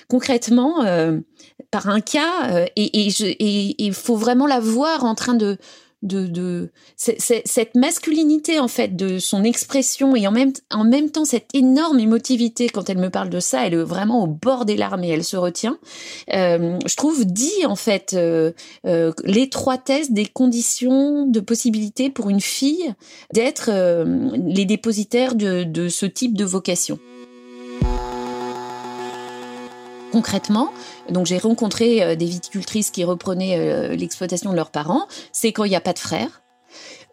concrètement 0.08 0.84
euh, 0.84 1.18
par 1.70 1.88
un 1.88 2.00
cas 2.00 2.50
euh, 2.50 2.66
et 2.76 3.82
il 3.82 3.94
faut 3.94 4.16
vraiment 4.16 4.46
la 4.46 4.60
voir 4.60 5.04
en 5.04 5.14
train 5.14 5.34
de 5.34 5.56
de, 6.02 6.26
de 6.26 6.70
cette 6.96 7.74
masculinité 7.74 8.58
en 8.58 8.68
fait 8.68 8.96
de 8.96 9.18
son 9.18 9.44
expression 9.44 10.16
et 10.16 10.26
en 10.26 10.32
même 10.32 10.52
en 10.70 10.84
même 10.84 11.10
temps 11.10 11.24
cette 11.24 11.54
énorme 11.54 12.00
émotivité 12.00 12.68
quand 12.68 12.88
elle 12.88 12.98
me 12.98 13.10
parle 13.10 13.28
de 13.28 13.40
ça 13.40 13.66
elle 13.66 13.74
est 13.74 13.82
vraiment 13.82 14.24
au 14.24 14.26
bord 14.26 14.64
des 14.64 14.76
larmes 14.76 15.04
et 15.04 15.08
elle 15.08 15.24
se 15.24 15.36
retient. 15.36 15.78
Euh, 16.32 16.78
je 16.86 16.96
trouve 16.96 17.24
dit 17.24 17.66
en 17.66 17.76
fait 17.76 18.14
euh, 18.14 18.52
euh, 18.86 19.12
l'étroitesse 19.24 20.10
des 20.10 20.26
conditions 20.26 21.26
de 21.26 21.40
possibilité 21.40 22.10
pour 22.10 22.30
une 22.30 22.40
fille 22.40 22.94
d'être 23.32 23.70
les 24.36 24.64
dépositaires 24.64 25.34
de, 25.34 25.64
de 25.64 25.88
ce 25.88 26.06
type 26.06 26.36
de 26.36 26.44
vocation 26.44 26.98
concrètement, 30.12 30.72
donc 31.08 31.26
j'ai 31.26 31.38
rencontré 31.38 32.16
des 32.16 32.26
viticultrices 32.26 32.90
qui 32.90 33.04
reprenaient 33.04 33.96
l'exploitation 33.96 34.50
de 34.50 34.56
leurs 34.56 34.70
parents, 34.70 35.06
c'est 35.32 35.52
quand 35.52 35.64
il 35.64 35.70
n'y 35.70 35.76
a 35.76 35.80
pas 35.80 35.92
de 35.92 35.98
frères, 35.98 36.42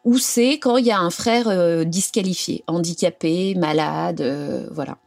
ou 0.08 0.18
c'est 0.18 0.54
quand 0.54 0.78
il 0.78 0.86
y 0.86 0.92
a 0.92 1.00
un 1.00 1.10
frère 1.10 1.50
euh, 1.50 1.84
disqualifié, 1.84 2.64
handicapé, 2.68 3.56
malade, 3.56 4.22
euh, 4.22 4.66
voilà. 4.72 5.00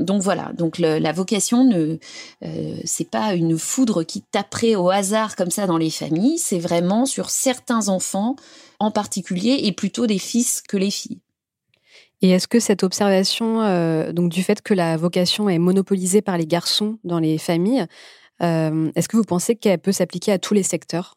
Donc 0.00 0.22
voilà, 0.22 0.50
donc 0.54 0.78
la 0.78 1.12
vocation 1.12 1.62
ne 1.64 1.98
euh, 2.42 2.76
c'est 2.86 3.10
pas 3.10 3.34
une 3.34 3.58
foudre 3.58 4.02
qui 4.02 4.22
taperait 4.22 4.74
au 4.74 4.88
hasard 4.88 5.36
comme 5.36 5.50
ça 5.50 5.66
dans 5.66 5.76
les 5.76 5.90
familles, 5.90 6.38
c'est 6.38 6.58
vraiment 6.58 7.04
sur 7.04 7.28
certains 7.28 7.88
enfants 7.88 8.34
en 8.78 8.90
particulier 8.90 9.60
et 9.64 9.72
plutôt 9.72 10.06
des 10.06 10.18
fils 10.18 10.62
que 10.66 10.78
les 10.78 10.90
filles. 10.90 11.20
Et 12.22 12.30
est-ce 12.30 12.48
que 12.48 12.60
cette 12.60 12.82
observation 12.82 13.60
donc 14.12 14.30
du 14.32 14.42
fait 14.42 14.62
que 14.62 14.74
la 14.74 14.96
vocation 14.96 15.48
est 15.48 15.58
monopolisée 15.58 16.22
par 16.22 16.38
les 16.38 16.46
garçons 16.46 16.98
dans 17.04 17.18
les 17.18 17.38
familles, 17.38 17.86
est-ce 18.40 19.08
que 19.08 19.16
vous 19.16 19.24
pensez 19.24 19.56
qu'elle 19.56 19.78
peut 19.80 19.92
s'appliquer 19.92 20.32
à 20.32 20.38
tous 20.38 20.54
les 20.54 20.62
secteurs? 20.62 21.14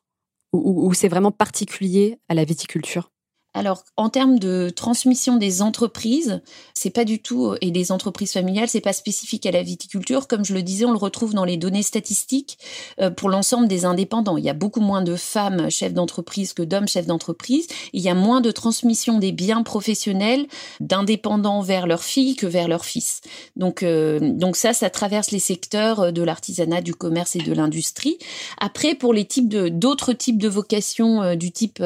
Ou 0.51 0.93
c'est 0.93 1.07
vraiment 1.07 1.31
particulier 1.31 2.19
à 2.27 2.33
la 2.33 2.43
viticulture? 2.43 3.12
Alors, 3.55 3.83
en 3.97 4.09
termes 4.09 4.38
de 4.38 4.69
transmission 4.69 5.38
des 5.38 5.63
entreprises, 5.63 6.39
c'est 6.75 6.91
pas 6.91 7.03
du 7.03 7.19
tout 7.19 7.55
et 7.62 7.71
des 7.71 7.91
entreprises 7.91 8.31
familiales, 8.31 8.69
c'est 8.69 8.79
pas 8.79 8.93
spécifique 8.93 9.47
à 9.47 9.51
la 9.51 9.63
viticulture. 9.63 10.27
Comme 10.27 10.45
je 10.45 10.53
le 10.53 10.62
disais, 10.62 10.85
on 10.85 10.91
le 10.91 10.97
retrouve 10.97 11.33
dans 11.33 11.45
les 11.45 11.57
données 11.57 11.81
statistiques 11.81 12.59
euh, 13.01 13.09
pour 13.09 13.27
l'ensemble 13.27 13.67
des 13.67 13.85
indépendants. 13.85 14.38
Il 14.38 14.43
y 14.43 14.51
a 14.51 14.53
beaucoup 14.53 14.81
moins 14.81 15.01
de 15.01 15.15
femmes 15.15 15.71
chefs 15.71 15.95
d'entreprise 15.95 16.53
que 16.53 16.62
d'hommes 16.62 16.88
chefs 16.88 17.07
d'entreprise. 17.07 17.65
Il 17.91 18.03
y 18.03 18.09
a 18.09 18.13
moins 18.13 18.39
de 18.39 18.51
transmission 18.51 19.17
des 19.17 19.31
biens 19.31 19.63
professionnels 19.63 20.45
d'indépendants 20.79 21.62
vers 21.62 21.88
leurs 21.88 22.03
filles 22.03 22.35
que 22.35 22.45
vers 22.45 22.67
leurs 22.67 22.85
fils. 22.85 23.21
Donc, 23.55 23.81
euh, 23.81 24.19
donc 24.21 24.57
ça, 24.57 24.73
ça 24.73 24.91
traverse 24.91 25.31
les 25.31 25.39
secteurs 25.39 26.13
de 26.13 26.21
l'artisanat, 26.21 26.81
du 26.81 26.93
commerce 26.93 27.35
et 27.35 27.39
de 27.39 27.53
l'industrie. 27.53 28.19
Après, 28.59 28.93
pour 28.93 29.12
les 29.12 29.25
types 29.25 29.49
de 29.49 29.69
d'autres 29.69 30.13
types 30.13 30.38
de 30.38 30.47
vocations 30.47 31.23
euh, 31.23 31.35
du 31.35 31.51
type 31.51 31.83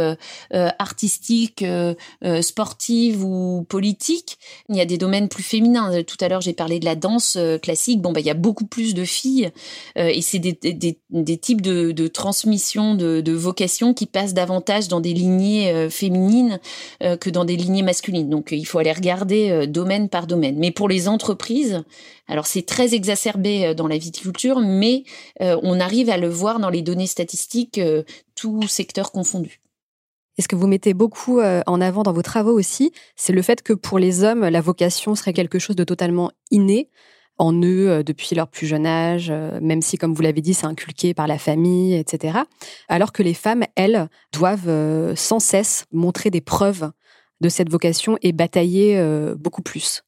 artistique 0.51 1.52
euh, 1.61 1.93
euh, 2.23 2.41
sportive 2.41 3.23
ou 3.23 3.65
politique. 3.69 4.37
Il 4.69 4.75
y 4.75 4.81
a 4.81 4.85
des 4.85 4.97
domaines 4.97 5.29
plus 5.29 5.43
féminins. 5.43 6.03
Tout 6.03 6.17
à 6.19 6.27
l'heure, 6.27 6.41
j'ai 6.41 6.53
parlé 6.53 6.79
de 6.79 6.85
la 6.85 6.95
danse 6.95 7.35
euh, 7.37 7.57
classique. 7.57 8.01
Bon, 8.01 8.11
bah, 8.11 8.19
il 8.19 8.25
y 8.25 8.31
a 8.31 8.35
beaucoup 8.35 8.65
plus 8.65 8.93
de 8.93 9.05
filles 9.05 9.51
et 9.95 10.21
c'est 10.21 10.39
des, 10.39 10.53
des, 10.53 10.99
des, 11.09 11.37
types 11.37 11.61
de, 11.61 11.91
de 11.91 12.07
transmission 12.07 12.95
de, 12.95 13.21
de 13.21 13.31
vocation 13.31 13.93
qui 13.93 14.05
passent 14.05 14.33
davantage 14.33 14.87
dans 14.87 14.99
des 14.99 15.13
lignées 15.13 15.89
féminines 15.89 16.59
que 16.99 17.29
dans 17.29 17.45
des 17.45 17.55
lignées 17.55 17.83
masculines. 17.83 18.29
Donc, 18.29 18.49
il 18.51 18.65
faut 18.65 18.79
aller 18.79 18.91
regarder 18.91 19.67
domaine 19.67 20.09
par 20.09 20.27
domaine. 20.27 20.57
Mais 20.57 20.71
pour 20.71 20.89
les 20.89 21.07
entreprises, 21.07 21.83
alors 22.27 22.47
c'est 22.47 22.65
très 22.65 22.95
exacerbé 22.95 23.73
dans 23.75 23.87
la 23.87 23.97
viticulture, 23.97 24.59
mais 24.59 25.03
on 25.39 25.79
arrive 25.79 26.09
à 26.09 26.17
le 26.17 26.29
voir 26.29 26.59
dans 26.59 26.69
les 26.69 26.81
données 26.81 27.07
statistiques, 27.07 27.79
tout 28.35 28.67
secteur 28.67 29.11
confondu. 29.11 29.62
Et 30.37 30.41
ce 30.41 30.47
que 30.47 30.55
vous 30.55 30.67
mettez 30.67 30.93
beaucoup 30.93 31.39
euh, 31.39 31.61
en 31.67 31.79
avant 31.81 32.03
dans 32.03 32.13
vos 32.13 32.21
travaux 32.21 32.57
aussi, 32.57 32.91
c'est 33.15 33.33
le 33.33 33.41
fait 33.41 33.61
que 33.61 33.73
pour 33.73 33.99
les 33.99 34.23
hommes, 34.23 34.45
la 34.47 34.61
vocation 34.61 35.15
serait 35.15 35.33
quelque 35.33 35.59
chose 35.59 35.75
de 35.75 35.83
totalement 35.83 36.31
inné 36.49 36.89
en 37.37 37.53
eux 37.53 37.89
euh, 37.89 38.03
depuis 38.03 38.35
leur 38.35 38.47
plus 38.47 38.65
jeune 38.65 38.85
âge, 38.85 39.29
euh, 39.29 39.59
même 39.61 39.81
si, 39.81 39.97
comme 39.97 40.13
vous 40.13 40.21
l'avez 40.21 40.41
dit, 40.41 40.53
c'est 40.53 40.65
inculqué 40.65 41.13
par 41.13 41.27
la 41.27 41.37
famille, 41.37 41.95
etc. 41.95 42.39
Alors 42.89 43.11
que 43.11 43.23
les 43.23 43.33
femmes, 43.33 43.63
elles, 43.75 44.07
doivent 44.31 45.15
sans 45.15 45.39
cesse 45.39 45.85
montrer 45.91 46.31
des 46.31 46.41
preuves 46.41 46.91
de 47.41 47.49
cette 47.49 47.69
vocation 47.69 48.17
et 48.21 48.31
batailler 48.31 48.99
beaucoup 49.35 49.61
plus. 49.61 50.03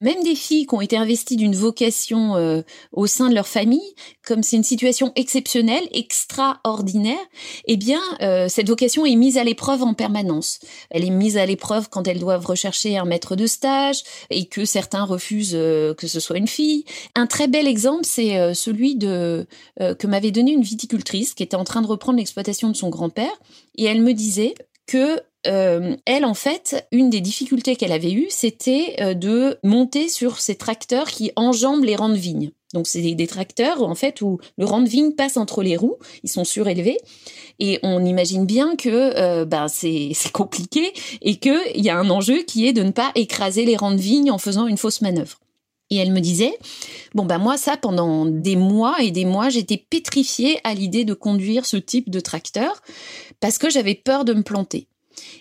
Même 0.00 0.22
des 0.22 0.34
filles 0.34 0.66
qui 0.66 0.74
ont 0.74 0.80
été 0.80 0.96
investies 0.96 1.36
d'une 1.36 1.54
vocation 1.54 2.36
euh, 2.36 2.62
au 2.92 3.06
sein 3.06 3.28
de 3.28 3.34
leur 3.34 3.46
famille, 3.46 3.94
comme 4.26 4.42
c'est 4.42 4.56
une 4.56 4.64
situation 4.64 5.12
exceptionnelle, 5.16 5.86
extraordinaire, 5.92 7.18
eh 7.66 7.76
bien, 7.76 8.00
euh, 8.20 8.48
cette 8.48 8.68
vocation 8.68 9.04
est 9.06 9.16
mise 9.16 9.38
à 9.38 9.44
l'épreuve 9.44 9.82
en 9.82 9.94
permanence. 9.94 10.60
Elle 10.90 11.04
est 11.04 11.10
mise 11.10 11.36
à 11.36 11.46
l'épreuve 11.46 11.88
quand 11.88 12.06
elles 12.06 12.20
doivent 12.20 12.46
rechercher 12.46 12.96
un 12.96 13.04
maître 13.04 13.36
de 13.36 13.46
stage 13.46 14.02
et 14.30 14.46
que 14.46 14.64
certains 14.64 15.04
refusent 15.04 15.52
euh, 15.54 15.94
que 15.94 16.06
ce 16.06 16.20
soit 16.20 16.38
une 16.38 16.48
fille. 16.48 16.84
Un 17.14 17.26
très 17.26 17.48
bel 17.48 17.66
exemple, 17.66 18.04
c'est 18.04 18.54
celui 18.54 18.96
de 18.96 19.46
que 19.78 20.06
m'avait 20.06 20.30
donné 20.30 20.52
une 20.52 20.62
viticultrice 20.62 21.34
qui 21.34 21.42
était 21.42 21.56
en 21.56 21.64
train 21.64 21.82
de 21.82 21.86
reprendre 21.86 22.18
l'exploitation 22.18 22.68
de 22.68 22.76
son 22.76 22.88
grand-père 22.88 23.32
et 23.76 23.84
elle 23.84 24.02
me 24.02 24.12
disait 24.12 24.54
que 24.86 25.20
euh, 25.46 25.96
elle, 26.04 26.24
en 26.24 26.34
fait, 26.34 26.86
une 26.90 27.10
des 27.10 27.20
difficultés 27.20 27.76
qu'elle 27.76 27.92
avait 27.92 28.12
eues, 28.12 28.26
c'était 28.28 28.96
euh, 29.00 29.14
de 29.14 29.58
monter 29.62 30.08
sur 30.08 30.40
ces 30.40 30.56
tracteurs 30.56 31.06
qui 31.06 31.30
enjambent 31.36 31.84
les 31.84 31.96
rangs 31.96 32.08
de 32.08 32.14
vignes. 32.14 32.50
Donc, 32.74 32.86
c'est 32.86 33.00
des, 33.00 33.26
tracteurs, 33.26 33.82
en 33.82 33.94
fait, 33.94 34.20
où 34.20 34.38
le 34.58 34.66
rang 34.66 34.82
de 34.82 34.88
vigne 34.88 35.12
passe 35.12 35.38
entre 35.38 35.62
les 35.62 35.76
roues, 35.76 35.96
ils 36.22 36.28
sont 36.28 36.44
surélevés, 36.44 36.98
et 37.58 37.78
on 37.82 38.04
imagine 38.04 38.44
bien 38.44 38.76
que 38.76 38.88
euh, 38.90 39.46
ben, 39.46 39.68
c'est 39.68 40.12
compliqué, 40.32 40.92
et 41.22 41.36
qu'il 41.36 41.60
y 41.76 41.88
a 41.88 41.96
un 41.96 42.10
enjeu 42.10 42.42
qui 42.42 42.66
est 42.66 42.74
de 42.74 42.82
ne 42.82 42.90
pas 42.90 43.10
écraser 43.14 43.64
les 43.64 43.76
rangs 43.76 43.92
de 43.92 44.00
vigne 44.00 44.30
en 44.30 44.38
faisant 44.38 44.66
une 44.66 44.76
fausse 44.76 45.00
manœuvre. 45.00 45.38
Et 45.90 45.96
elle 45.96 46.12
me 46.12 46.20
disait, 46.20 46.58
bon 47.14 47.24
ben 47.24 47.38
moi 47.38 47.56
ça 47.56 47.78
pendant 47.78 48.26
des 48.26 48.56
mois 48.56 48.96
et 49.00 49.10
des 49.10 49.24
mois 49.24 49.48
j'étais 49.48 49.78
pétrifiée 49.78 50.60
à 50.62 50.74
l'idée 50.74 51.06
de 51.06 51.14
conduire 51.14 51.64
ce 51.64 51.78
type 51.78 52.10
de 52.10 52.20
tracteur 52.20 52.82
parce 53.40 53.56
que 53.56 53.70
j'avais 53.70 53.94
peur 53.94 54.26
de 54.26 54.34
me 54.34 54.42
planter. 54.42 54.86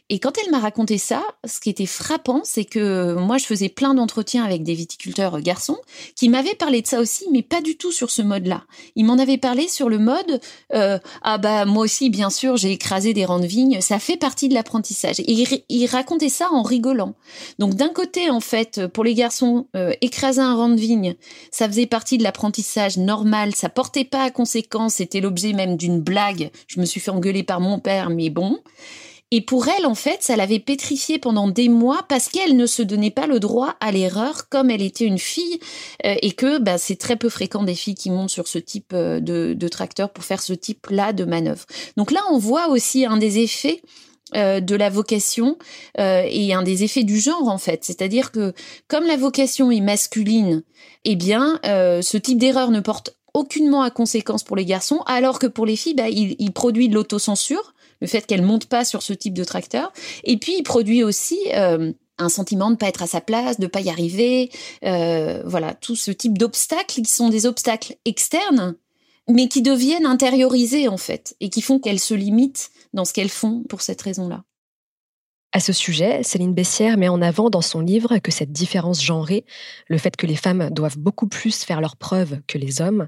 Et 0.09 0.19
quand 0.19 0.37
elle 0.37 0.51
m'a 0.51 0.59
raconté 0.59 0.97
ça, 0.97 1.23
ce 1.45 1.59
qui 1.59 1.69
était 1.69 1.85
frappant, 1.85 2.41
c'est 2.43 2.65
que 2.65 3.15
moi, 3.15 3.37
je 3.37 3.45
faisais 3.45 3.69
plein 3.69 3.93
d'entretiens 3.93 4.43
avec 4.43 4.63
des 4.63 4.73
viticulteurs 4.73 5.41
garçons 5.41 5.77
qui 6.15 6.29
m'avaient 6.29 6.55
parlé 6.55 6.81
de 6.81 6.87
ça 6.87 6.99
aussi, 6.99 7.25
mais 7.31 7.41
pas 7.41 7.61
du 7.61 7.77
tout 7.77 7.91
sur 7.91 8.09
ce 8.09 8.21
mode-là. 8.21 8.63
Ils 8.95 9.05
m'en 9.05 9.17
avaient 9.17 9.37
parlé 9.37 9.67
sur 9.67 9.89
le 9.89 9.97
mode 9.97 10.39
euh, 10.73 10.99
ah 11.21 11.37
bah 11.37 11.65
moi 11.65 11.83
aussi, 11.83 12.09
bien 12.09 12.29
sûr, 12.29 12.57
j'ai 12.57 12.71
écrasé 12.71 13.13
des 13.13 13.25
rangs 13.25 13.39
de 13.39 13.45
vignes, 13.45 13.81
ça 13.81 13.99
fait 13.99 14.17
partie 14.17 14.49
de 14.49 14.53
l'apprentissage. 14.53 15.19
Et 15.19 15.45
ils, 15.69 15.85
racontaient 15.87 16.29
ça 16.29 16.49
en 16.51 16.61
rigolant. 16.61 17.15
Donc 17.59 17.75
d'un 17.75 17.89
côté, 17.89 18.29
en 18.29 18.39
fait, 18.39 18.87
pour 18.87 19.03
les 19.03 19.13
garçons, 19.13 19.67
euh, 19.75 19.93
écraser 20.01 20.41
un 20.41 20.55
rang 20.55 20.69
de 20.69 20.79
vigne, 20.79 21.15
ça 21.51 21.67
faisait 21.67 21.85
partie 21.85 22.17
de 22.17 22.23
l'apprentissage 22.23 22.97
normal, 22.97 23.55
ça 23.55 23.69
portait 23.69 24.03
pas 24.03 24.23
à 24.23 24.31
conséquence, 24.31 24.95
c'était 24.95 25.21
l'objet 25.21 25.53
même 25.53 25.77
d'une 25.77 26.01
blague. 26.01 26.51
Je 26.67 26.79
me 26.79 26.85
suis 26.85 26.99
fait 26.99 27.11
engueuler 27.11 27.43
par 27.43 27.59
mon 27.59 27.79
père, 27.79 28.09
mais 28.09 28.29
bon. 28.29 28.59
Et 29.31 29.41
pour 29.41 29.67
elle, 29.67 29.85
en 29.85 29.95
fait, 29.95 30.23
ça 30.23 30.37
l'avait 30.37 30.59
pétrifiée 30.59 31.19
pendant 31.19 31.49
des 31.49 31.67
mois 31.67 32.05
parce 32.07 32.29
qu'elle 32.29 32.55
ne 32.55 32.65
se 32.65 32.81
donnait 32.81 33.11
pas 33.11 33.27
le 33.27 33.41
droit 33.41 33.75
à 33.81 33.91
l'erreur 33.91 34.47
comme 34.47 34.69
elle 34.69 34.81
était 34.81 35.03
une 35.03 35.19
fille 35.19 35.59
euh, 36.05 36.15
et 36.21 36.31
que 36.31 36.59
bah, 36.59 36.77
c'est 36.77 36.95
très 36.95 37.17
peu 37.17 37.27
fréquent 37.27 37.63
des 37.63 37.75
filles 37.75 37.95
qui 37.95 38.09
montent 38.09 38.29
sur 38.29 38.47
ce 38.47 38.57
type 38.57 38.93
euh, 38.93 39.19
de, 39.19 39.53
de 39.53 39.67
tracteur 39.67 40.11
pour 40.11 40.23
faire 40.23 40.41
ce 40.41 40.53
type-là 40.53 41.11
de 41.11 41.25
manœuvre. 41.25 41.65
Donc 41.97 42.11
là, 42.11 42.21
on 42.31 42.37
voit 42.37 42.69
aussi 42.69 43.05
un 43.05 43.17
des 43.17 43.39
effets 43.39 43.81
euh, 44.35 44.61
de 44.61 44.75
la 44.75 44.89
vocation 44.89 45.57
et 45.97 46.53
un 46.53 46.63
des 46.63 46.83
effets 46.83 47.03
du 47.03 47.19
genre 47.19 47.49
en 47.49 47.57
fait. 47.57 47.83
C'est-à-dire 47.83 48.31
que 48.31 48.53
comme 48.87 49.05
la 49.05 49.17
vocation 49.17 49.71
est 49.71 49.81
masculine, 49.81 50.63
eh 51.03 51.15
bien 51.15 51.59
ce 51.63 52.17
type 52.17 52.37
d'erreur 52.37 52.71
ne 52.71 52.79
porte 52.79 53.17
aucunement 53.33 53.81
à 53.81 53.91
conséquence 53.91 54.43
pour 54.43 54.55
les 54.55 54.65
garçons, 54.65 55.01
alors 55.05 55.39
que 55.39 55.47
pour 55.47 55.65
les 55.65 55.75
filles, 55.75 55.93
bah, 55.95 56.09
il, 56.09 56.35
il 56.39 56.51
produit 56.51 56.89
de 56.89 56.95
l'autocensure 56.95 57.73
le 58.01 58.07
fait 58.07 58.25
qu'elle 58.25 58.41
monte 58.41 58.67
pas 58.67 58.85
sur 58.85 59.01
ce 59.01 59.13
type 59.13 59.33
de 59.33 59.43
tracteur. 59.43 59.91
Et 60.23 60.37
puis, 60.37 60.55
il 60.57 60.63
produit 60.63 61.03
aussi 61.03 61.37
euh, 61.53 61.91
un 62.17 62.29
sentiment 62.29 62.71
de 62.71 62.75
pas 62.75 62.87
être 62.87 63.03
à 63.03 63.07
sa 63.07 63.21
place, 63.21 63.59
de 63.59 63.67
pas 63.67 63.81
y 63.81 63.89
arriver. 63.89 64.49
Euh, 64.83 65.41
voilà, 65.45 65.73
tout 65.73 65.95
ce 65.95 66.11
type 66.11 66.37
d'obstacles 66.37 67.01
qui 67.01 67.11
sont 67.11 67.29
des 67.29 67.45
obstacles 67.45 67.95
externes, 68.05 68.75
mais 69.29 69.47
qui 69.47 69.61
deviennent 69.61 70.05
intériorisés 70.05 70.87
en 70.87 70.97
fait, 70.97 71.35
et 71.39 71.49
qui 71.49 71.61
font 71.61 71.79
qu'elles 71.79 71.99
se 71.99 72.13
limitent 72.13 72.69
dans 72.93 73.05
ce 73.05 73.13
qu'elles 73.13 73.29
font 73.29 73.63
pour 73.69 73.81
cette 73.81 74.01
raison-là. 74.01 74.43
À 75.53 75.59
ce 75.59 75.73
sujet, 75.73 76.23
Céline 76.23 76.53
Bessière 76.53 76.97
met 76.97 77.07
en 77.07 77.21
avant 77.21 77.49
dans 77.49 77.61
son 77.61 77.79
livre 77.79 78.17
que 78.19 78.31
cette 78.31 78.51
différence 78.51 79.03
genrée, 79.03 79.45
le 79.87 79.97
fait 79.97 80.15
que 80.15 80.27
les 80.27 80.35
femmes 80.35 80.69
doivent 80.71 80.97
beaucoup 80.97 81.27
plus 81.27 81.63
faire 81.63 81.81
leurs 81.81 81.95
preuves 81.95 82.41
que 82.47 82.57
les 82.57 82.81
hommes, 82.81 83.07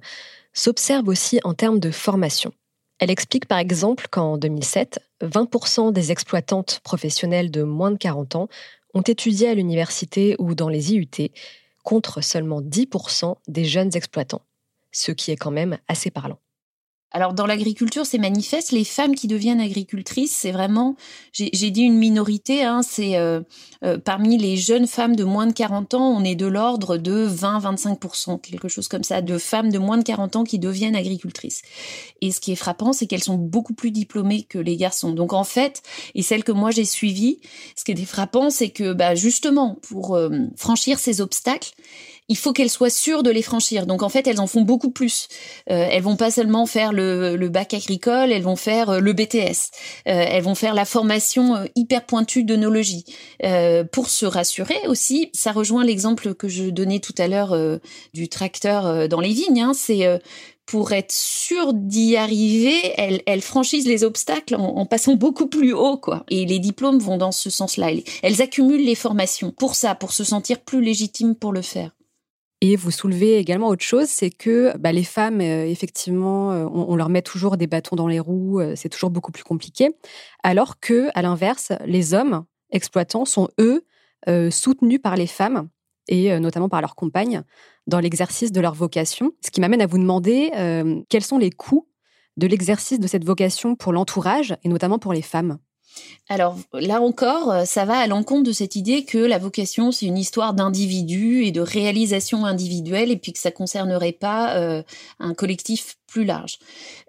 s'observe 0.54 1.08
aussi 1.10 1.40
en 1.44 1.54
termes 1.54 1.80
de 1.80 1.92
formation. 1.92 2.54
Elle 3.00 3.12
explique 3.12 3.46
par 3.46 3.60
exemple 3.60 4.08
qu'en 4.10 4.38
2007, 4.38 5.00
20% 5.22 5.94
des 5.94 6.12
exploitantes 6.12 6.82
professionnelles 6.84 7.50
de 7.50 7.64
moins 7.64 7.92
de 7.92 7.98
40 7.98 8.36
ans 8.36 8.50
ont 8.94 9.02
étudié 9.02 9.48
à 9.48 9.54
l'université 9.54 10.36
ou 10.38 10.54
dans 10.54 10.70
les 10.70 10.94
IUT, 10.94 11.32
contre 11.84 12.22
seulement 12.22 12.62
10% 12.62 13.38
des 13.48 13.64
jeunes 13.64 13.96
exploitants, 13.96 14.42
ce 14.92 15.12
qui 15.12 15.32
est 15.32 15.38
quand 15.38 15.52
même 15.52 15.78
assez 15.88 16.12
parlant. 16.12 16.40
Alors 17.12 17.34
dans 17.34 17.48
l'agriculture, 17.48 18.06
c'est 18.06 18.20
manifeste. 18.20 18.72
Les 18.72 18.84
femmes 18.84 19.16
qui 19.16 19.28
deviennent 19.28 19.60
agricultrices, 19.60 20.36
c'est 20.36 20.52
vraiment, 20.52 20.96
j'ai 21.34 21.72
dit 21.72 21.82
une 21.82 21.98
minorité, 21.98 22.64
hein, 22.64 22.82
c'est 22.84 23.18
euh, 23.18 23.42
euh, 23.84 23.98
parmi 23.98 24.38
les 24.38 24.58
jeunes 24.58 24.86
femmes 24.86 25.16
de 25.16 25.24
moins 25.24 25.48
de 25.48 25.54
40 25.54 25.96
ans, 25.96 26.08
on 26.08 26.24
est 26.24 26.36
de 26.36 26.46
l'ordre 26.46 26.98
de 26.98 27.28
20-25%, 27.28 28.40
quelque 28.42 28.68
chose 28.68 28.88
comme 28.88 29.04
ça, 29.04 29.22
de 29.22 29.38
femmes 29.40 29.72
de 29.72 29.80
moins 29.80 29.98
de 29.98 30.04
40 30.04 30.36
ans 30.36 30.44
qui 30.44 30.60
deviennent 30.60 30.96
agricultrices. 30.96 31.64
Et 32.22 32.32
ce 32.32 32.40
qui 32.40 32.52
est 32.52 32.56
frappant, 32.56 32.94
c'est 32.94 33.08
qu'elles 33.08 33.24
sont 33.24 33.38
beaucoup 33.38 33.74
plus 33.74 33.92
diplômées 33.92 34.44
que 34.44 34.60
les 34.60 34.78
garçons. 34.78 35.12
Donc 35.12 35.34
en 35.34 35.44
fait, 35.44 35.82
et 36.14 36.22
celles 36.22 36.44
que 36.44 36.52
moi 36.52 36.70
j'ai 36.70 36.86
suivies, 36.86 37.40
ce 37.76 37.86
qui 37.86 37.92
est 37.92 38.06
frappant, 38.06 38.52
c'est 38.52 38.70
que 38.70 38.94
bah, 38.94 39.16
justement, 39.16 39.80
pour 39.82 40.16
euh, 40.16 40.30
franchir 40.56 41.00
ces 41.00 41.22
obstacles, 41.22 41.74
il 42.30 42.38
faut 42.38 42.54
qu'elles 42.54 42.70
soient 42.70 42.90
sûres 42.90 43.24
de 43.24 43.32
les 43.32 43.42
franchir. 43.42 43.86
Donc 43.86 44.04
en 44.04 44.10
fait, 44.10 44.28
elles 44.28 44.40
en 44.40 44.48
font 44.48 44.62
beaucoup 44.62 44.92
plus. 44.92 45.28
Euh, 45.70 45.88
elles 45.92 46.04
vont 46.04 46.16
pas 46.16 46.32
seulement 46.32 46.66
faire 46.66 46.94
le, 46.94 47.36
le, 47.36 47.50
bac 47.50 47.74
agricole, 47.74 48.32
elles 48.32 48.44
vont 48.44 48.56
faire 48.56 48.90
euh, 48.92 49.00
le 49.00 49.14
BTS. 49.14 49.72
Euh, 50.08 50.26
elles 50.30 50.44
vont 50.44 50.56
faire 50.56 50.76
la 50.76 50.86
formation 50.86 51.56
euh, 51.56 51.66
hyper 51.76 52.06
pointue 52.06 52.44
d'onologie. 52.44 53.04
Euh, 53.44 53.84
pour 53.84 54.10
se 54.10 54.26
rassurer 54.26 54.80
aussi, 54.88 55.32
ça 55.34 55.52
rejoint 55.52 55.84
l'exemple 55.84 56.36
que 56.36 56.48
je 56.48 56.66
donnais 56.66 57.00
tout 57.00 57.16
à 57.18 57.28
l'heure 57.28 57.58
du 58.14 58.30
tracteur 58.30 59.08
dans 59.08 59.20
les 59.20 59.34
vignes. 59.34 59.62
Hein, 59.62 59.72
C'est 59.74 60.06
pour 60.66 60.92
être 60.92 61.12
sûr 61.12 61.74
d'y 61.74 62.16
arriver, 62.16 62.76
elles, 62.96 63.22
elles, 63.26 63.42
franchissent 63.42 63.88
les 63.88 64.04
obstacles 64.04 64.56
en, 64.56 64.78
en, 64.78 64.86
passant 64.86 65.16
beaucoup 65.16 65.48
plus 65.48 65.74
haut, 65.74 65.98
quoi. 65.98 66.24
Et 66.30 66.46
les 66.46 66.60
diplômes 66.60 67.00
vont 67.00 67.18
dans 67.18 67.32
ce 67.32 67.50
sens-là. 67.50 67.90
Elles, 67.92 68.04
elles 68.22 68.42
accumulent 68.42 68.86
les 68.86 68.96
formations 68.96 69.52
pour 69.52 69.74
ça, 69.74 69.96
pour 69.96 70.12
se 70.12 70.24
sentir 70.24 70.60
plus 70.60 70.82
légitimes 70.82 71.34
pour 71.34 71.54
le 71.54 71.64
faire. 71.64 71.92
Et 72.62 72.76
vous 72.76 72.92
soulevez 72.92 73.38
également 73.38 73.70
autre 73.70 73.86
chose, 73.86 74.08
c'est 74.08 74.30
que 74.30 74.78
bah, 74.78 74.92
les 74.92 75.06
femmes, 75.06 75.40
euh, 75.40 75.66
effectivement, 75.66 76.52
euh, 76.52 76.66
on, 76.66 76.96
leur 76.98 77.08
met 77.08 77.22
toujours 77.22 77.56
des 77.56 77.68
bâtons 77.68 77.96
dans 77.96 78.08
les 78.08 78.20
roues, 78.20 78.60
euh, 78.60 78.74
c'est 78.76 78.90
toujours 78.90 79.12
beaucoup 79.12 79.32
plus 79.32 79.46
compliqué, 79.46 79.96
alors 80.44 80.82
que, 80.82 81.08
à 81.16 81.22
l'inverse, 81.22 81.72
les 81.86 82.14
hommes 82.14 82.46
exploitants 82.72 83.26
sont 83.26 83.50
eux 83.60 83.86
soutenus 84.52 85.02
par 85.02 85.16
les 85.16 85.26
femmes 85.28 85.70
et 86.10 86.38
notamment 86.40 86.68
par 86.68 86.82
leurs 86.82 86.94
compagnes 86.94 87.42
dans 87.88 88.00
l'exercice 88.00 88.52
de 88.52 88.60
leur 88.60 88.76
vocation. 88.76 89.32
Ce 89.44 89.50
qui 89.50 89.62
m'amène 89.62 89.82
à 89.82 89.88
vous 89.88 89.98
demander 89.98 90.52
quels 91.08 91.24
sont 91.24 91.38
les 91.38 91.50
coûts 91.52 91.88
de 92.36 92.46
l'exercice 92.46 93.00
de 93.00 93.08
cette 93.08 93.24
vocation 93.24 93.76
pour 93.76 93.94
l'entourage 93.94 94.56
et 94.64 94.70
notamment 94.70 95.00
pour 95.00 95.14
les 95.14 95.22
femmes? 95.22 95.58
Alors 96.28 96.58
là 96.74 97.02
encore, 97.02 97.66
ça 97.66 97.86
va 97.86 97.98
à 97.98 98.08
l'encontre 98.08 98.44
de 98.44 98.52
cette 98.52 98.76
idée 98.76 99.04
que 99.04 99.18
la 99.18 99.38
vocation, 99.40 99.92
c'est 99.92 100.06
une 100.06 100.18
histoire 100.18 100.54
d'individu 100.54 101.44
et 101.44 101.52
de 101.52 101.62
réalisation 101.62 102.46
individuelle 102.46 103.12
et 103.12 103.18
puis 103.18 103.34
que 103.34 103.40
ça 103.40 103.52
concernerait 103.52 104.12
pas 104.12 104.56
euh, 104.58 104.84
un 105.20 105.34
collectif 105.34 105.99
plus 106.10 106.26
large. 106.26 106.60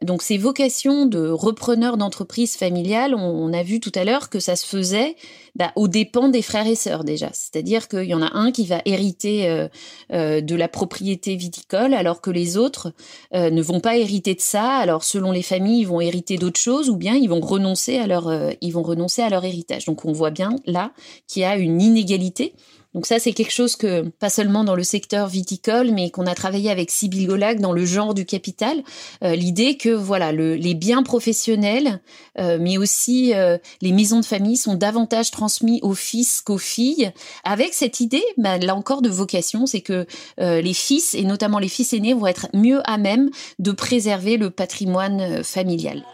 Donc 0.02 0.22
ces 0.22 0.38
vocations 0.38 1.06
de 1.06 1.28
repreneurs 1.28 1.96
d'entreprise 1.96 2.56
familiale, 2.56 3.14
on, 3.14 3.20
on, 3.20 3.52
a 3.52 3.62
vu 3.62 3.80
tout 3.80 3.92
à 3.94 4.04
l'heure 4.04 4.30
que 4.30 4.40
ça 4.40 4.56
se 4.56 4.66
faisait 4.66 5.16
bah, 5.56 5.72
aux 5.76 5.88
dépens 5.88 6.28
des 6.28 6.42
frères 6.42 6.66
et 6.66 6.74
sœurs 6.74 7.04
déjà. 7.04 7.30
C'est-à-dire 7.32 7.88
qu'il 7.88 8.04
y 8.04 8.14
en 8.14 8.22
a 8.22 8.36
un 8.36 8.52
qui 8.52 8.66
va 8.66 8.82
hériter 8.84 9.48
euh, 9.48 9.68
euh, 10.12 10.40
de 10.40 10.54
la 10.54 10.68
propriété 10.68 11.36
viticole 11.36 11.94
alors 11.94 12.20
que 12.20 12.30
les 12.30 12.56
autres 12.56 12.92
euh, 13.34 13.50
ne 13.50 13.62
vont 13.62 13.80
pas 13.80 13.96
hériter 13.96 14.34
de 14.34 14.40
ça. 14.40 14.76
Alors 14.76 15.04
selon 15.04 15.32
les 15.32 15.42
familles, 15.42 15.80
ils 15.80 15.88
vont 15.88 16.00
hériter 16.00 16.36
d'autres 16.36 16.60
choses 16.60 16.88
ou 16.88 16.96
bien 16.96 17.14
ils 17.14 17.28
vont 17.28 17.40
renoncer 17.40 17.98
à 17.98 18.06
leur, 18.06 18.28
euh, 18.28 18.50
ils 18.60 18.72
vont 18.72 18.82
renoncer 18.82 19.22
à 19.22 19.28
leur 19.28 19.44
héritage. 19.44 19.84
Donc 19.84 20.04
on 20.04 20.12
voit 20.12 20.30
bien 20.30 20.56
là 20.66 20.92
qu'il 21.26 21.42
y 21.42 21.44
a 21.44 21.56
une 21.56 21.80
inégalité 21.80 22.54
donc 22.92 23.06
ça, 23.06 23.20
c'est 23.20 23.32
quelque 23.32 23.52
chose 23.52 23.76
que, 23.76 24.08
pas 24.18 24.30
seulement 24.30 24.64
dans 24.64 24.74
le 24.74 24.82
secteur 24.82 25.28
viticole, 25.28 25.92
mais 25.92 26.10
qu'on 26.10 26.26
a 26.26 26.34
travaillé 26.34 26.70
avec 26.70 26.90
Sybille 26.90 27.26
Golac 27.26 27.60
dans 27.60 27.72
le 27.72 27.84
genre 27.84 28.14
du 28.14 28.26
capital, 28.26 28.82
euh, 29.22 29.36
l'idée 29.36 29.76
que 29.76 29.90
voilà, 29.90 30.32
le, 30.32 30.56
les 30.56 30.74
biens 30.74 31.04
professionnels, 31.04 32.00
euh, 32.40 32.58
mais 32.60 32.78
aussi 32.78 33.32
euh, 33.34 33.58
les 33.80 33.92
maisons 33.92 34.18
de 34.18 34.24
famille 34.24 34.56
sont 34.56 34.74
davantage 34.74 35.30
transmis 35.30 35.78
aux 35.82 35.94
fils 35.94 36.40
qu'aux 36.40 36.58
filles, 36.58 37.12
avec 37.44 37.74
cette 37.74 38.00
idée, 38.00 38.24
bah, 38.36 38.58
là 38.58 38.74
encore, 38.74 39.02
de 39.02 39.08
vocation, 39.08 39.66
c'est 39.66 39.82
que 39.82 40.06
euh, 40.40 40.60
les 40.60 40.74
fils, 40.74 41.14
et 41.14 41.22
notamment 41.22 41.60
les 41.60 41.68
fils 41.68 41.92
aînés, 41.92 42.14
vont 42.14 42.26
être 42.26 42.48
mieux 42.54 42.80
à 42.90 42.98
même 42.98 43.30
de 43.60 43.70
préserver 43.70 44.36
le 44.36 44.50
patrimoine 44.50 45.20
euh, 45.20 45.42
familial. 45.44 46.04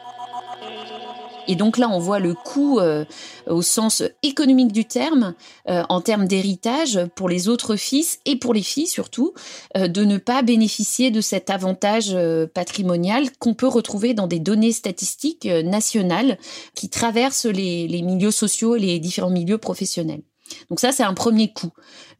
Et 1.48 1.54
donc 1.54 1.78
là, 1.78 1.88
on 1.90 1.98
voit 1.98 2.18
le 2.18 2.34
coût 2.34 2.78
euh, 2.80 3.04
au 3.46 3.62
sens 3.62 4.02
économique 4.22 4.72
du 4.72 4.84
terme, 4.84 5.34
euh, 5.68 5.82
en 5.88 6.00
termes 6.00 6.26
d'héritage 6.26 7.00
pour 7.14 7.28
les 7.28 7.48
autres 7.48 7.76
fils 7.76 8.18
et 8.24 8.36
pour 8.36 8.54
les 8.54 8.62
filles 8.62 8.86
surtout, 8.86 9.32
euh, 9.76 9.88
de 9.88 10.04
ne 10.04 10.18
pas 10.18 10.42
bénéficier 10.42 11.10
de 11.10 11.20
cet 11.20 11.50
avantage 11.50 12.16
patrimonial 12.54 13.30
qu'on 13.38 13.54
peut 13.54 13.68
retrouver 13.68 14.14
dans 14.14 14.26
des 14.26 14.38
données 14.38 14.72
statistiques 14.72 15.46
nationales 15.46 16.38
qui 16.74 16.88
traversent 16.88 17.46
les, 17.46 18.02
milieux 18.02 18.30
sociaux 18.30 18.76
et 18.76 18.80
les 18.80 18.98
différents 18.98 19.30
milieux 19.30 19.58
professionnels. 19.58 20.22
Donc 20.70 20.80
ça, 20.80 20.92
c'est 20.92 21.02
un 21.02 21.14
premier 21.14 21.52
coup 21.52 21.70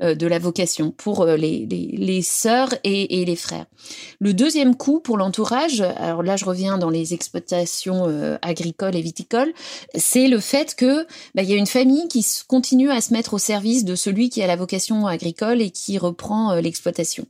de 0.01 0.27
la 0.27 0.39
vocation 0.39 0.91
pour 0.91 1.23
euh, 1.23 1.37
les, 1.37 1.67
les, 1.67 2.23
sœurs 2.23 2.75
et, 2.85 3.25
les 3.25 3.37
frères. 3.37 3.67
Le 4.21 4.35
deuxième 4.35 4.77
coup 4.77 5.01
pour 5.01 5.17
l'entourage, 5.17 5.81
alors 5.81 6.23
là, 6.23 6.37
je 6.37 6.45
reviens 6.45 6.79
dans 6.79 6.91
les 6.91 7.15
exploitations 7.15 8.07
euh, 8.09 8.37
agricoles 8.43 8.97
et 8.97 9.01
viticoles, 9.01 9.53
c'est 9.95 10.29
le 10.29 10.41
fait 10.41 10.75
que 10.75 11.07
bah, 11.35 11.43
il 11.43 11.51
y 11.51 11.53
a 11.53 11.57
une 11.57 11.67
famille 11.67 12.09
qui 12.09 12.27
continue 12.49 12.91
à 12.91 13.01
se 13.01 13.13
mettre 13.13 13.35
au 13.35 13.39
service 13.39 13.85
de 13.85 13.95
celui 13.95 14.29
qui 14.31 14.43
a 14.43 14.47
la 14.47 14.57
vocation 14.57 15.07
agricole 15.07 15.61
et 15.61 15.71
qui 15.71 15.99
reprend 15.99 16.53
euh, 16.53 16.61
l'exploitation. 16.61 17.27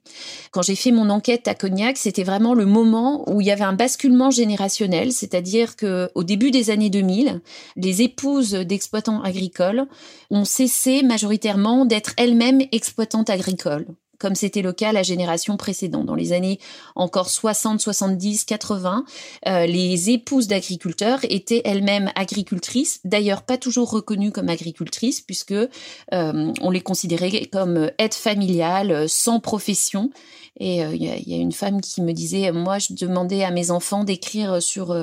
Quand 0.51 0.63
j'ai 0.63 0.77
fait 0.77 0.93
mon 0.93 1.11
enquête 1.11 1.49
à 1.49 1.55
Cognac, 1.55 1.97
c'était 1.97 2.25
vraiment 2.25 2.55
le 2.55 2.67
moment 2.67 3.29
où 3.31 3.41
il 3.41 3.47
y 3.47 3.51
avait 3.51 3.65
un 3.65 3.75
basculement 3.75 4.31
générationnel, 4.31 5.13
c'est-à-dire 5.13 5.77
que 5.77 6.11
au 6.15 6.25
début 6.25 6.51
des 6.51 6.71
années 6.71 6.91
2000, 6.91 7.41
les 7.77 8.03
épouses 8.03 8.53
d'exploitants 8.53 9.23
agricoles 9.23 9.87
ont 10.31 10.45
cessé 10.45 11.03
majoritairement 11.03 11.85
d'être 11.85 12.13
elles-mêmes 12.17 12.56
exploitantes 12.73 13.31
agricoles 13.31 13.87
comme 14.19 14.35
c'était 14.35 14.63
le 14.63 14.73
cas 14.73 14.93
la 14.93 15.03
génération 15.03 15.59
précédente. 15.59 16.07
Dans 16.07 16.15
les 16.15 16.33
années 16.33 16.59
encore 16.95 17.29
60, 17.29 17.81
70, 17.81 18.45
80, 18.45 19.05
euh, 19.47 19.67
les 19.67 20.11
épouses 20.11 20.49
d'agriculteurs 20.49 21.21
étaient 21.25 21.63
elles-mêmes 21.65 22.11
agricultrices, 22.15 23.01
d'ailleurs 23.05 23.43
pas 23.43 23.59
toujours 23.59 23.91
reconnues 23.91 24.33
comme 24.33 24.49
agricultrices, 24.49 25.21
puisque 25.21 25.53
euh, 25.53 25.69
on 26.13 26.71
les 26.71 26.81
considérait 26.81 27.47
comme 27.53 27.91
aides 27.99 28.15
familiales, 28.15 29.07
sans 29.09 29.41
profession. 29.41 30.11
Et 30.59 30.77
il 30.77 30.83
euh, 30.83 30.97
y, 30.97 31.09
a, 31.09 31.17
y, 31.19 31.35
a 31.35 31.37
une 31.37 31.53
femme 31.53 31.81
qui 31.81 32.01
me 32.01 32.13
disait, 32.13 32.51
moi 32.53 32.79
je 32.79 32.95
demandais 32.95 33.45
à 33.45 33.51
mes 33.51 33.71
enfants 33.71 34.05
d'écrire 34.05 34.63
sur... 34.63 34.95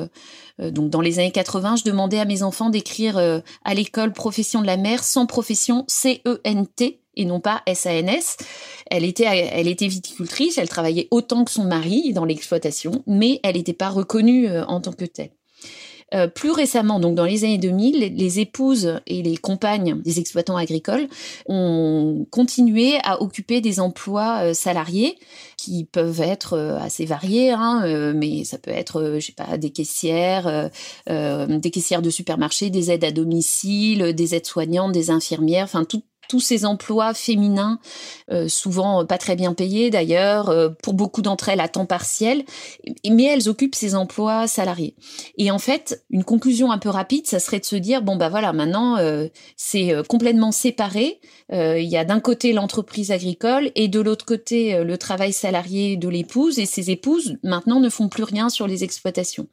Euh, 0.60 0.72
donc 0.72 0.90
dans 0.90 1.02
les 1.02 1.20
années 1.20 1.32
80, 1.32 1.78
je 1.78 1.84
demandais 1.84 2.20
à 2.20 2.26
mes 2.26 2.44
enfants 2.44 2.70
d'écrire 2.70 3.18
euh, 3.18 3.40
à 3.64 3.74
l'école 3.74 4.14
profession 4.14 4.62
de 4.62 4.68
la 4.68 4.78
mère 4.78 5.04
sans 5.04 5.26
profession 5.26 5.86
C-E-N-T 5.88 7.03
et 7.16 7.26
non 7.26 7.40
pas 7.40 7.62
SANS. 7.74 8.38
Elle 8.90 9.04
était, 9.04 9.26
elle 9.26 9.68
était 9.68 9.88
viticultrice, 9.88 10.58
elle 10.58 10.70
travaillait 10.70 11.08
autant 11.12 11.44
que 11.44 11.52
son 11.52 11.64
mari 11.64 12.14
dans 12.14 12.26
l'exploitation, 12.26 13.04
mais 13.08 13.40
elle 13.44 13.56
n'était 13.56 13.74
pas 13.74 13.90
reconnue 13.90 14.50
en 14.68 14.82
tant 14.82 14.94
que 14.94 15.06
telle. 15.06 15.32
Euh, 16.14 16.28
plus 16.28 16.52
récemment, 16.52 17.00
donc 17.00 17.16
dans 17.16 17.26
les 17.26 17.44
années 17.44 17.58
2000, 17.58 18.16
les, 18.16 18.40
épouses 18.40 19.00
et 19.08 19.24
les 19.24 19.38
compagnes 19.38 20.02
des 20.02 20.20
exploitants 20.20 20.58
agricoles 20.58 21.08
ont 21.48 22.28
continué 22.30 22.98
à 23.04 23.22
occuper 23.22 23.62
des 23.62 23.80
emplois 23.80 24.44
euh, 24.44 24.54
salariés 24.54 25.18
qui 25.58 25.86
peuvent 25.86 26.22
être 26.22 26.54
euh, 26.54 26.78
assez 26.78 27.06
variés, 27.06 27.52
hein, 27.52 28.14
mais 28.14 28.44
ça 28.44 28.60
peut 28.60 28.72
être, 28.72 29.16
je 29.16 29.26
sais 29.26 29.34
pas, 29.34 29.58
des 29.58 29.72
caissières, 29.72 30.70
des 31.08 31.72
caissières 31.72 32.02
de 32.02 32.10
supermarché, 32.10 32.70
des 32.70 32.92
aides 32.92 33.04
à 33.04 33.12
domicile, 33.12 34.14
des 34.14 34.36
aides-soignantes, 34.36 34.92
des 34.92 35.10
infirmières, 35.10 35.66
enfin 35.66 35.84
tout, 35.84 36.04
tous 36.28 36.40
ces 36.40 36.66
emplois 36.66 37.14
féminins, 37.14 37.80
euh, 38.32 38.48
souvent 38.48 39.06
pas 39.06 39.18
très 39.18 39.36
bien 39.36 39.54
payés 39.54 39.90
d'ailleurs, 39.90 40.50
euh, 40.50 40.70
pour 40.82 40.94
beaucoup 40.94 41.22
d'entre 41.22 41.50
elles 41.50 41.60
à 41.60 41.68
temps 41.68 41.86
partiel, 41.86 42.44
mais 43.10 43.24
elles 43.24 43.50
occupent 43.50 43.76
ces 43.76 43.96
emplois 43.96 44.48
salariés. 44.48 44.96
Et 45.38 45.52
en 45.52 45.60
fait, 45.60 46.04
une 46.10 46.24
conclusion 46.24 46.72
un 46.72 46.78
peu 46.78 46.90
rapide, 46.90 47.28
ça 47.28 47.40
serait 47.40 47.60
de 47.60 47.66
se 47.66 47.76
dire 47.76 48.02
bon 48.02 48.16
bah 48.16 48.30
voilà, 48.30 48.54
maintenant 48.54 48.98
euh, 48.98 49.28
c'est 49.58 49.94
complètement 50.08 50.52
séparé. 50.52 51.20
Il 51.52 51.88
y 51.88 51.98
a 51.98 52.06
d'un 52.06 52.20
côté 52.20 52.52
l'entreprise 52.52 53.12
agricole 53.12 53.72
et 53.76 53.88
de 53.88 54.00
l'autre 54.00 54.26
côté 54.26 54.84
le 54.84 54.98
travail 54.98 55.34
salarié 55.34 55.98
de 55.98 56.10
l'épouse, 56.10 56.58
et 56.58 56.66
ces 56.66 56.90
épouses 56.90 57.38
maintenant 57.44 57.80
ne 57.80 57.90
font 57.90 58.10
plus 58.10 58.24
rien 58.24 58.50
sur 58.50 58.66
les 58.66 58.84
exploitations. 58.84 59.48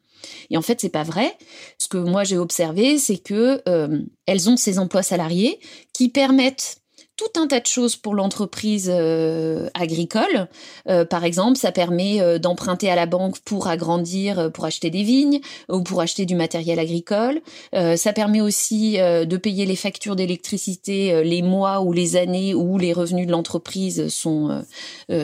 Et 0.49 0.57
en 0.57 0.61
fait, 0.61 0.81
c'est 0.81 0.89
pas 0.89 1.03
vrai. 1.03 1.37
Ce 1.77 1.87
que 1.87 1.97
moi 1.97 2.23
j'ai 2.23 2.37
observé, 2.37 2.97
c'est 2.97 3.17
que 3.17 3.61
euh, 3.67 4.01
elles 4.25 4.49
ont 4.49 4.57
ces 4.57 4.79
emplois 4.79 5.03
salariés 5.03 5.59
qui 5.93 6.09
permettent 6.09 6.80
tout 7.21 7.39
un 7.39 7.45
tas 7.45 7.59
de 7.59 7.67
choses 7.67 7.95
pour 7.95 8.15
l'entreprise 8.15 8.89
euh, 8.91 9.69
agricole. 9.75 10.47
Euh, 10.89 11.05
par 11.05 11.23
exemple, 11.23 11.57
ça 11.57 11.71
permet 11.71 12.19
euh, 12.19 12.39
d'emprunter 12.39 12.89
à 12.89 12.95
la 12.95 13.05
banque 13.05 13.39
pour 13.41 13.67
agrandir, 13.67 14.51
pour 14.51 14.65
acheter 14.65 14.89
des 14.89 15.03
vignes 15.03 15.39
ou 15.69 15.83
pour 15.83 16.01
acheter 16.01 16.25
du 16.25 16.35
matériel 16.35 16.79
agricole. 16.79 17.41
Ça 17.73 18.13
permet 18.13 18.41
aussi 18.41 18.97
de 18.97 19.37
payer 19.37 19.65
les 19.65 19.75
factures 19.75 20.15
d'électricité 20.15 21.23
les 21.23 21.41
mois 21.41 21.81
ou 21.81 21.93
les 21.93 22.15
années 22.15 22.53
où 22.53 22.77
les 22.77 22.93
revenus 22.93 23.27
de 23.27 23.31
l'entreprise 23.31 24.07
sont 24.09 24.63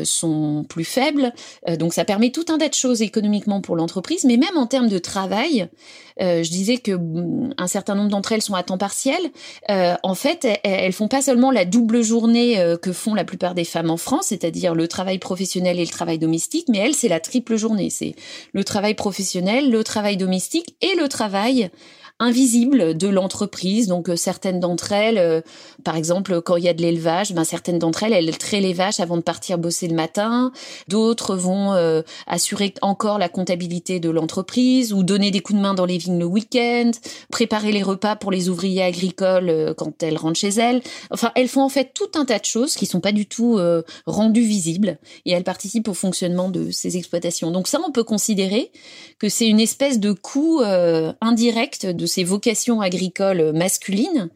sont 0.03 0.65
plus 0.67 0.83
faibles. 0.83 1.33
donc 1.77 1.93
ça 1.93 2.05
permet 2.05 2.31
tout 2.31 2.45
un 2.49 2.57
tas 2.57 2.69
de 2.69 2.73
choses 2.73 3.01
économiquement 3.01 3.61
pour 3.61 3.75
l'entreprise, 3.75 4.23
mais 4.25 4.37
même 4.37 4.57
en 4.57 4.67
termes 4.67 4.89
de 4.89 4.99
travail. 4.99 5.67
je 6.19 6.49
disais 6.49 6.77
que 6.77 6.91
mm, 6.91 7.55
un 7.57 7.67
certain 7.67 7.95
nombre 7.95 8.09
d'entre 8.09 8.31
elles 8.31 8.41
sont 8.41 8.55
à 8.55 8.63
temps 8.63 8.77
partiel. 8.77 9.21
en 9.69 10.15
fait, 10.15 10.45
elles, 10.45 10.59
elles 10.63 10.93
font 10.93 11.07
pas 11.07 11.21
seulement 11.21 11.51
la 11.51 11.65
double 11.65 11.86
journée 12.01 12.59
euh, 12.59 12.77
que 12.77 12.91
font 12.91 13.13
la 13.13 13.23
plupart 13.23 13.55
des 13.55 13.63
femmes 13.63 13.89
en 13.89 13.97
France, 13.97 14.27
c'est-à-dire 14.27 14.75
le 14.75 14.87
travail 14.87 15.19
professionnel 15.19 15.79
et 15.79 15.85
le 15.85 15.91
travail 15.91 16.19
domestique, 16.19 16.67
mais 16.69 16.79
elle, 16.79 16.93
c'est 16.93 17.07
la 17.07 17.19
triple 17.19 17.55
journée. 17.55 17.89
C'est 17.89 18.15
le 18.53 18.63
travail 18.63 18.93
professionnel, 18.93 19.71
le 19.71 19.83
travail 19.83 20.17
domestique 20.17 20.75
et 20.81 20.95
le 20.95 21.07
travail 21.07 21.69
invisibles 22.19 22.97
de 22.97 23.07
l'entreprise. 23.07 23.87
Donc 23.87 24.09
certaines 24.15 24.59
d'entre 24.59 24.91
elles, 24.91 25.43
par 25.83 25.95
exemple, 25.95 26.41
quand 26.41 26.55
il 26.55 26.63
y 26.63 26.69
a 26.69 26.73
de 26.73 26.81
l'élevage, 26.81 27.33
ben 27.33 27.43
certaines 27.43 27.79
d'entre 27.79 28.03
elles, 28.03 28.13
elles 28.13 28.37
traient 28.37 28.61
les 28.61 28.73
vaches 28.73 28.99
avant 28.99 29.17
de 29.17 29.21
partir 29.21 29.57
bosser 29.57 29.87
le 29.87 29.95
matin. 29.95 30.51
D'autres 30.87 31.35
vont 31.35 31.73
assurer 32.25 32.73
encore 32.81 33.19
la 33.19 33.29
comptabilité 33.29 33.99
de 33.99 34.09
l'entreprise 34.09 34.93
ou 34.93 35.03
donner 35.03 35.31
des 35.31 35.41
coups 35.41 35.57
de 35.57 35.63
main 35.63 35.73
dans 35.73 35.85
les 35.85 35.97
vignes 35.97 36.19
le 36.19 36.25
week-end, 36.25 36.91
préparer 37.31 37.71
les 37.71 37.83
repas 37.83 38.15
pour 38.15 38.31
les 38.31 38.49
ouvriers 38.49 38.83
agricoles 38.83 39.73
quand 39.77 40.01
elles 40.01 40.17
rentrent 40.17 40.39
chez 40.39 40.49
elles. 40.49 40.81
Enfin, 41.11 41.31
elles 41.35 41.47
font 41.47 41.61
en 41.61 41.69
fait 41.69 41.91
tout 41.93 42.11
un 42.15 42.25
tas 42.25 42.39
de 42.39 42.45
choses 42.45 42.75
qui 42.75 42.85
sont 42.85 43.01
pas 43.01 43.11
du 43.11 43.25
tout 43.25 43.59
rendues 44.05 44.41
visibles 44.41 44.97
et 45.25 45.31
elles 45.31 45.43
participent 45.43 45.87
au 45.87 45.93
fonctionnement 45.93 46.49
de 46.49 46.71
ces 46.71 46.97
exploitations. 46.97 47.51
Donc 47.51 47.67
ça, 47.67 47.79
on 47.85 47.91
peut 47.91 48.03
considérer 48.03 48.71
que 49.19 49.29
c'est 49.29 49.47
une 49.47 49.59
espèce 49.59 49.99
de 49.99 50.11
coût 50.11 50.61
euh, 50.61 51.13
indirect 51.21 51.85
de 51.85 52.05
ces 52.07 52.23
vocations 52.23 52.81
agricoles 52.81 53.53
masculines, 53.53 54.29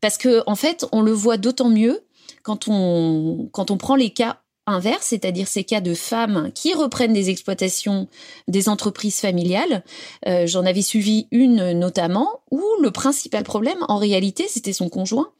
parce 0.00 0.16
que 0.16 0.42
en 0.46 0.54
fait, 0.54 0.86
on 0.92 1.02
le 1.02 1.12
voit 1.12 1.36
d'autant 1.36 1.68
mieux 1.68 2.00
quand 2.42 2.68
on 2.68 3.48
quand 3.52 3.70
on 3.70 3.76
prend 3.76 3.96
les 3.96 4.10
cas 4.10 4.40
inverse, 4.68 5.06
c'est-à-dire 5.06 5.48
ces 5.48 5.64
cas 5.64 5.80
de 5.80 5.94
femmes 5.94 6.50
qui 6.54 6.74
reprennent 6.74 7.12
des 7.12 7.30
exploitations 7.30 8.08
des 8.46 8.68
entreprises 8.68 9.18
familiales. 9.18 9.82
Euh, 10.26 10.46
j'en 10.46 10.64
avais 10.64 10.82
suivi 10.82 11.26
une 11.30 11.72
notamment 11.72 12.40
où 12.50 12.62
le 12.82 12.90
principal 12.90 13.44
problème, 13.44 13.78
en 13.88 13.96
réalité, 13.96 14.46
c'était 14.48 14.72
son 14.72 14.88
conjoint. 14.88 15.30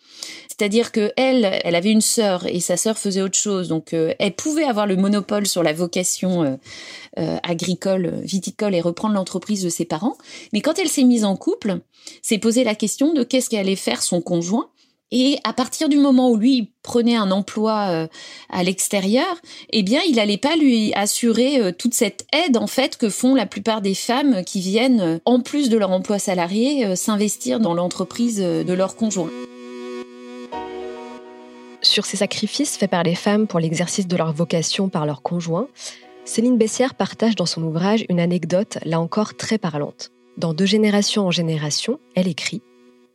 C'est-à-dire 0.58 0.90
que 0.90 1.12
elle, 1.16 1.60
elle 1.62 1.74
avait 1.76 1.92
une 1.92 2.00
sœur 2.00 2.46
et 2.46 2.60
sa 2.60 2.76
sœur 2.76 2.98
faisait 2.98 3.22
autre 3.22 3.38
chose, 3.38 3.68
donc 3.68 3.94
euh, 3.94 4.12
elle 4.18 4.34
pouvait 4.34 4.64
avoir 4.64 4.86
le 4.86 4.96
monopole 4.96 5.46
sur 5.46 5.62
la 5.62 5.72
vocation 5.72 6.58
euh, 7.18 7.36
agricole, 7.42 8.20
viticole 8.22 8.74
et 8.74 8.80
reprendre 8.80 9.14
l'entreprise 9.14 9.62
de 9.62 9.68
ses 9.68 9.84
parents. 9.84 10.16
Mais 10.52 10.60
quand 10.60 10.78
elle 10.78 10.88
s'est 10.88 11.04
mise 11.04 11.24
en 11.24 11.36
couple, 11.36 11.80
s'est 12.22 12.38
posé 12.38 12.64
la 12.64 12.74
question 12.74 13.12
de 13.14 13.22
qu'est-ce 13.22 13.50
qu'allait 13.50 13.76
faire 13.76 14.02
son 14.02 14.20
conjoint 14.20 14.70
et 15.10 15.38
à 15.44 15.52
partir 15.52 15.88
du 15.88 15.96
moment 15.96 16.30
où 16.30 16.36
lui 16.36 16.70
prenait 16.82 17.16
un 17.16 17.30
emploi 17.30 17.88
euh, 17.90 18.06
à 18.50 18.62
l'extérieur, 18.62 19.40
eh 19.70 19.82
bien, 19.82 20.00
il 20.06 20.16
n'allait 20.16 20.36
pas 20.36 20.56
lui 20.56 20.92
assurer 20.94 21.60
euh, 21.60 21.72
toute 21.72 21.94
cette 21.94 22.26
aide 22.32 22.58
en 22.58 22.66
fait 22.66 22.98
que 22.98 23.08
font 23.08 23.34
la 23.34 23.46
plupart 23.46 23.80
des 23.80 23.94
femmes 23.94 24.44
qui 24.44 24.60
viennent, 24.60 25.00
euh, 25.00 25.18
en 25.24 25.40
plus 25.40 25.70
de 25.70 25.78
leur 25.78 25.92
emploi 25.92 26.18
salarié, 26.18 26.94
s'investir 26.94 27.58
dans 27.58 27.74
l'entreprise 27.74 28.38
de 28.38 28.72
leur 28.72 28.96
conjoint. 28.96 29.30
Sur 31.88 32.04
ces 32.04 32.18
sacrifices 32.18 32.76
faits 32.76 32.90
par 32.90 33.02
les 33.02 33.14
femmes 33.14 33.46
pour 33.46 33.60
l'exercice 33.60 34.06
de 34.06 34.14
leur 34.14 34.34
vocation 34.34 34.90
par 34.90 35.06
leur 35.06 35.22
conjoint, 35.22 35.68
Céline 36.26 36.58
Bessière 36.58 36.94
partage 36.94 37.34
dans 37.34 37.46
son 37.46 37.62
ouvrage 37.62 38.04
une 38.10 38.20
anecdote 38.20 38.76
là 38.84 39.00
encore 39.00 39.38
très 39.38 39.56
parlante. 39.56 40.10
Dans 40.36 40.52
Deux 40.52 40.66
générations 40.66 41.26
en 41.26 41.30
génération, 41.30 41.98
elle 42.14 42.28
écrit 42.28 42.60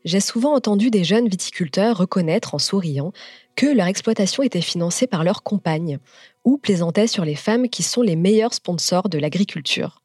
j'ai 0.05 0.19
souvent 0.19 0.55
entendu 0.55 0.89
des 0.89 1.03
jeunes 1.03 1.29
viticulteurs 1.29 1.97
reconnaître 1.97 2.55
en 2.55 2.59
souriant 2.59 3.13
que 3.55 3.67
leur 3.67 3.85
exploitation 3.85 4.41
était 4.41 4.59
financée 4.59 5.05
par 5.05 5.23
leurs 5.23 5.43
compagnes, 5.43 5.99
ou 6.43 6.57
plaisantaient 6.57 7.07
sur 7.07 7.23
les 7.23 7.35
femmes 7.35 7.69
qui 7.69 7.83
sont 7.83 8.01
les 8.01 8.17
meilleurs 8.17 8.55
sponsors 8.55 9.07
de 9.07 9.19
l'agriculture. 9.19 10.01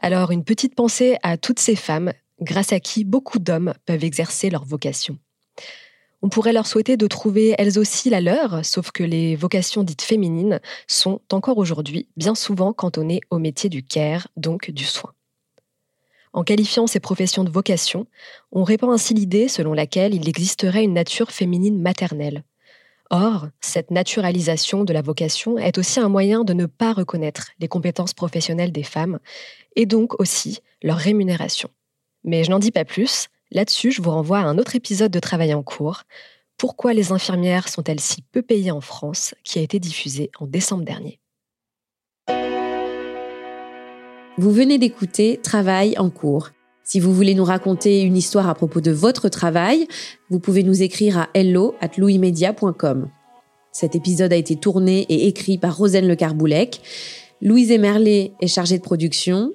Alors 0.00 0.30
une 0.30 0.44
petite 0.44 0.76
pensée 0.76 1.18
à 1.22 1.36
toutes 1.36 1.58
ces 1.58 1.76
femmes, 1.76 2.12
grâce 2.40 2.72
à 2.72 2.80
qui 2.80 3.04
beaucoup 3.04 3.40
d'hommes 3.40 3.74
peuvent 3.84 4.04
exercer 4.04 4.48
leur 4.48 4.64
vocation. 4.64 5.18
On 6.20 6.28
pourrait 6.28 6.52
leur 6.52 6.66
souhaiter 6.66 6.96
de 6.96 7.06
trouver 7.06 7.54
elles 7.58 7.78
aussi 7.78 8.10
la 8.10 8.20
leur, 8.20 8.64
sauf 8.64 8.90
que 8.90 9.04
les 9.04 9.36
vocations 9.36 9.84
dites 9.84 10.02
féminines 10.02 10.60
sont 10.88 11.20
encore 11.32 11.58
aujourd'hui 11.58 12.08
bien 12.16 12.34
souvent 12.34 12.72
cantonnées 12.72 13.20
au 13.30 13.38
métier 13.38 13.70
du 13.70 13.84
care, 13.84 14.28
donc 14.36 14.70
du 14.70 14.84
soin. 14.84 15.12
En 16.32 16.42
qualifiant 16.42 16.86
ces 16.86 17.00
professions 17.00 17.44
de 17.44 17.50
vocation, 17.50 18.06
on 18.52 18.64
répand 18.64 18.90
ainsi 18.90 19.14
l'idée 19.14 19.48
selon 19.48 19.72
laquelle 19.72 20.14
il 20.14 20.28
existerait 20.28 20.84
une 20.84 20.92
nature 20.92 21.30
féminine 21.30 21.80
maternelle. 21.80 22.44
Or, 23.10 23.48
cette 23.60 23.90
naturalisation 23.90 24.84
de 24.84 24.92
la 24.92 25.00
vocation 25.00 25.56
est 25.56 25.78
aussi 25.78 25.98
un 25.98 26.10
moyen 26.10 26.44
de 26.44 26.52
ne 26.52 26.66
pas 26.66 26.92
reconnaître 26.92 27.52
les 27.58 27.68
compétences 27.68 28.12
professionnelles 28.12 28.72
des 28.72 28.82
femmes 28.82 29.18
et 29.76 29.86
donc 29.86 30.20
aussi 30.20 30.58
leur 30.82 30.98
rémunération. 30.98 31.70
Mais 32.24 32.44
je 32.44 32.50
n'en 32.50 32.58
dis 32.58 32.72
pas 32.72 32.84
plus, 32.84 33.28
là-dessus 33.50 33.90
je 33.90 34.02
vous 34.02 34.10
renvoie 34.10 34.38
à 34.38 34.44
un 34.44 34.58
autre 34.58 34.76
épisode 34.76 35.12
de 35.12 35.20
Travail 35.20 35.54
en 35.54 35.62
cours, 35.62 36.02
Pourquoi 36.56 36.92
les 36.92 37.12
infirmières 37.12 37.68
sont-elles 37.68 38.00
si 38.00 38.22
peu 38.22 38.42
payées 38.42 38.72
en 38.72 38.80
France, 38.80 39.34
qui 39.44 39.60
a 39.60 39.62
été 39.62 39.78
diffusé 39.78 40.30
en 40.40 40.46
décembre 40.46 40.84
dernier. 40.84 41.20
Vous 44.38 44.52
venez 44.52 44.78
d'écouter 44.78 45.40
Travail 45.42 45.96
en 45.98 46.10
cours. 46.10 46.50
Si 46.84 47.00
vous 47.00 47.12
voulez 47.12 47.34
nous 47.34 47.44
raconter 47.44 48.02
une 48.02 48.16
histoire 48.16 48.48
à 48.48 48.54
propos 48.54 48.80
de 48.80 48.90
votre 48.90 49.28
travail, 49.28 49.86
vous 50.30 50.40
pouvez 50.40 50.62
nous 50.62 50.82
écrire 50.82 51.18
à 51.18 51.28
hello 51.34 51.74
at 51.80 51.90
Cet 53.72 53.94
épisode 53.94 54.32
a 54.32 54.36
été 54.36 54.56
tourné 54.56 55.00
et 55.08 55.26
écrit 55.26 55.58
par 55.58 55.76
Rosane 55.76 56.08
Le 56.08 56.16
Carboulec. 56.16 56.80
Louise 57.42 57.70
Emerlet 57.70 58.32
est 58.40 58.46
chargée 58.46 58.78
de 58.78 58.82
production. 58.82 59.52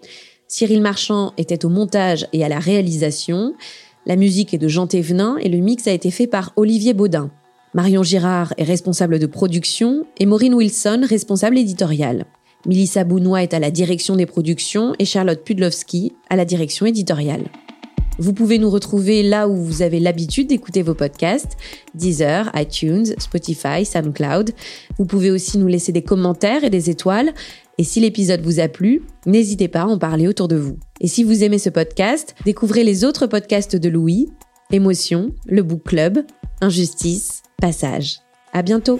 Cyril 0.55 0.83
Marchand 0.83 1.33
était 1.39 1.65
au 1.65 1.69
montage 1.69 2.27
et 2.31 2.45
à 2.45 2.47
la 2.47 2.59
réalisation. 2.59 3.55
La 4.05 4.15
musique 4.15 4.53
est 4.53 4.59
de 4.59 4.67
Jean 4.67 4.85
Thévenin 4.85 5.37
et 5.37 5.49
le 5.49 5.57
mix 5.57 5.87
a 5.87 5.91
été 5.91 6.11
fait 6.11 6.27
par 6.27 6.53
Olivier 6.57 6.93
Baudin. 6.93 7.31
Marion 7.73 8.03
Girard 8.03 8.53
est 8.59 8.63
responsable 8.63 9.17
de 9.17 9.25
production 9.25 10.05
et 10.19 10.27
Maureen 10.27 10.53
Wilson 10.53 11.07
responsable 11.09 11.57
éditoriale. 11.57 12.27
Milissa 12.67 13.03
Bounois 13.03 13.41
est 13.41 13.55
à 13.55 13.59
la 13.59 13.71
direction 13.71 14.15
des 14.15 14.27
productions 14.27 14.93
et 14.99 15.05
Charlotte 15.05 15.43
Pudlowski 15.43 16.13
à 16.29 16.35
la 16.35 16.45
direction 16.45 16.85
éditoriale. 16.85 17.45
Vous 18.19 18.33
pouvez 18.33 18.59
nous 18.59 18.69
retrouver 18.69 19.23
là 19.23 19.47
où 19.47 19.55
vous 19.55 19.81
avez 19.81 19.99
l'habitude 19.99 20.47
d'écouter 20.47 20.83
vos 20.83 20.93
podcasts, 20.93 21.57
Deezer, 21.95 22.51
iTunes, 22.53 23.07
Spotify, 23.17 23.85
SoundCloud. 23.85 24.51
Vous 24.99 25.05
pouvez 25.05 25.31
aussi 25.31 25.57
nous 25.57 25.65
laisser 25.65 25.91
des 25.91 26.03
commentaires 26.03 26.63
et 26.63 26.69
des 26.69 26.91
étoiles. 26.91 27.33
Et 27.77 27.83
si 27.83 27.99
l'épisode 27.99 28.41
vous 28.41 28.59
a 28.59 28.67
plu, 28.67 29.03
n'hésitez 29.25 29.67
pas 29.67 29.81
à 29.81 29.85
en 29.85 29.97
parler 29.97 30.27
autour 30.27 30.47
de 30.47 30.55
vous. 30.55 30.77
Et 31.01 31.07
si 31.07 31.23
vous 31.23 31.43
aimez 31.43 31.59
ce 31.59 31.69
podcast, 31.69 32.35
découvrez 32.45 32.83
les 32.83 33.03
autres 33.03 33.27
podcasts 33.27 33.75
de 33.75 33.89
Louis, 33.89 34.29
Émotion, 34.71 35.33
Le 35.47 35.63
Book 35.63 35.83
Club, 35.83 36.19
Injustice, 36.61 37.41
Passage. 37.59 38.19
À 38.53 38.61
bientôt! 38.61 38.99